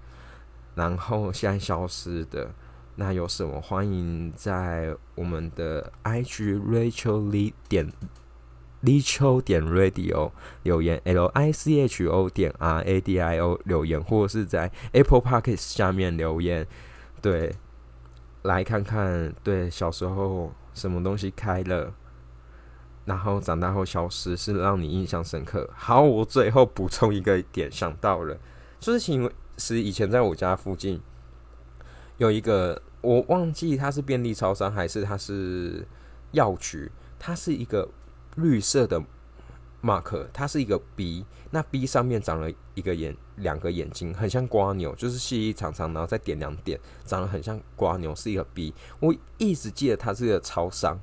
[0.74, 2.50] 然后现在消失的，
[2.94, 3.60] 那有什么？
[3.60, 7.90] 欢迎在我们的 IG Rachel Lee 点。
[8.86, 10.30] 立秋点 radio
[10.62, 16.64] 留言，L I C H O 点 R A D I O 留言，或是在 Apple Podcast 下面留言，
[17.20, 17.56] 对，
[18.42, 21.92] 来看看，对，小时候什么东西开了，
[23.04, 25.68] 然后长大后消失，是让你印象深刻。
[25.74, 28.38] 好，我最后补充一个点，想到了，
[28.78, 31.00] 就是其实以前在我家附近
[32.18, 35.84] 有一个，我忘记它是便利超商还是它是
[36.30, 37.88] 药局，它是一个。
[38.36, 39.02] 绿色的
[39.82, 48.74] mark，它是一个 B，那 B 上面长了一个眼，两个眼睛，很像瓜牛，就是细细长长，然后再点两点，长得很像瓜牛，是一个 B。
[49.00, 50.98] 我一直记得它是一个超商，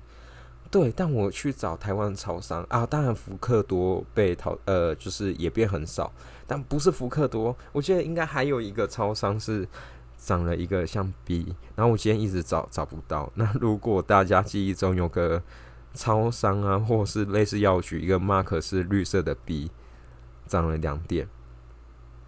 [0.70, 6.12] 对，但我去找台湾超商啊，当然福克多被淘，呃，就是也变很少，
[6.46, 9.68] 但不是福克多，我记得应该还有一个超商是
[10.18, 13.32] 长了一个像 B，然后我今天一直找找不到。
[13.36, 15.42] 那如果大家记忆中有个。
[15.94, 19.72] 超商啊，或是类似药局，一个 mark 是绿色的 B，
[20.48, 21.28] 涨了两点。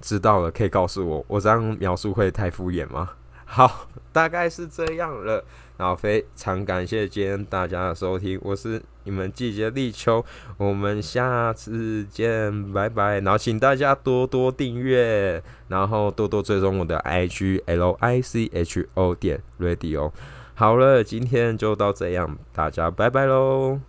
[0.01, 3.11] 知道了，可以告诉我，我这样描述会太敷衍吗？
[3.47, 5.43] 好，大概是这样了。
[5.77, 10.23] 然后非常感谢今天大家的收听，我是你们季节立秋，
[10.57, 13.19] 我们下次见，拜拜。
[13.19, 20.11] 然后请大家多多订阅，然后多多追踪我的 IG L I C H O 点 Radio。
[20.55, 23.79] 好了，今天就到这样，大家拜拜喽。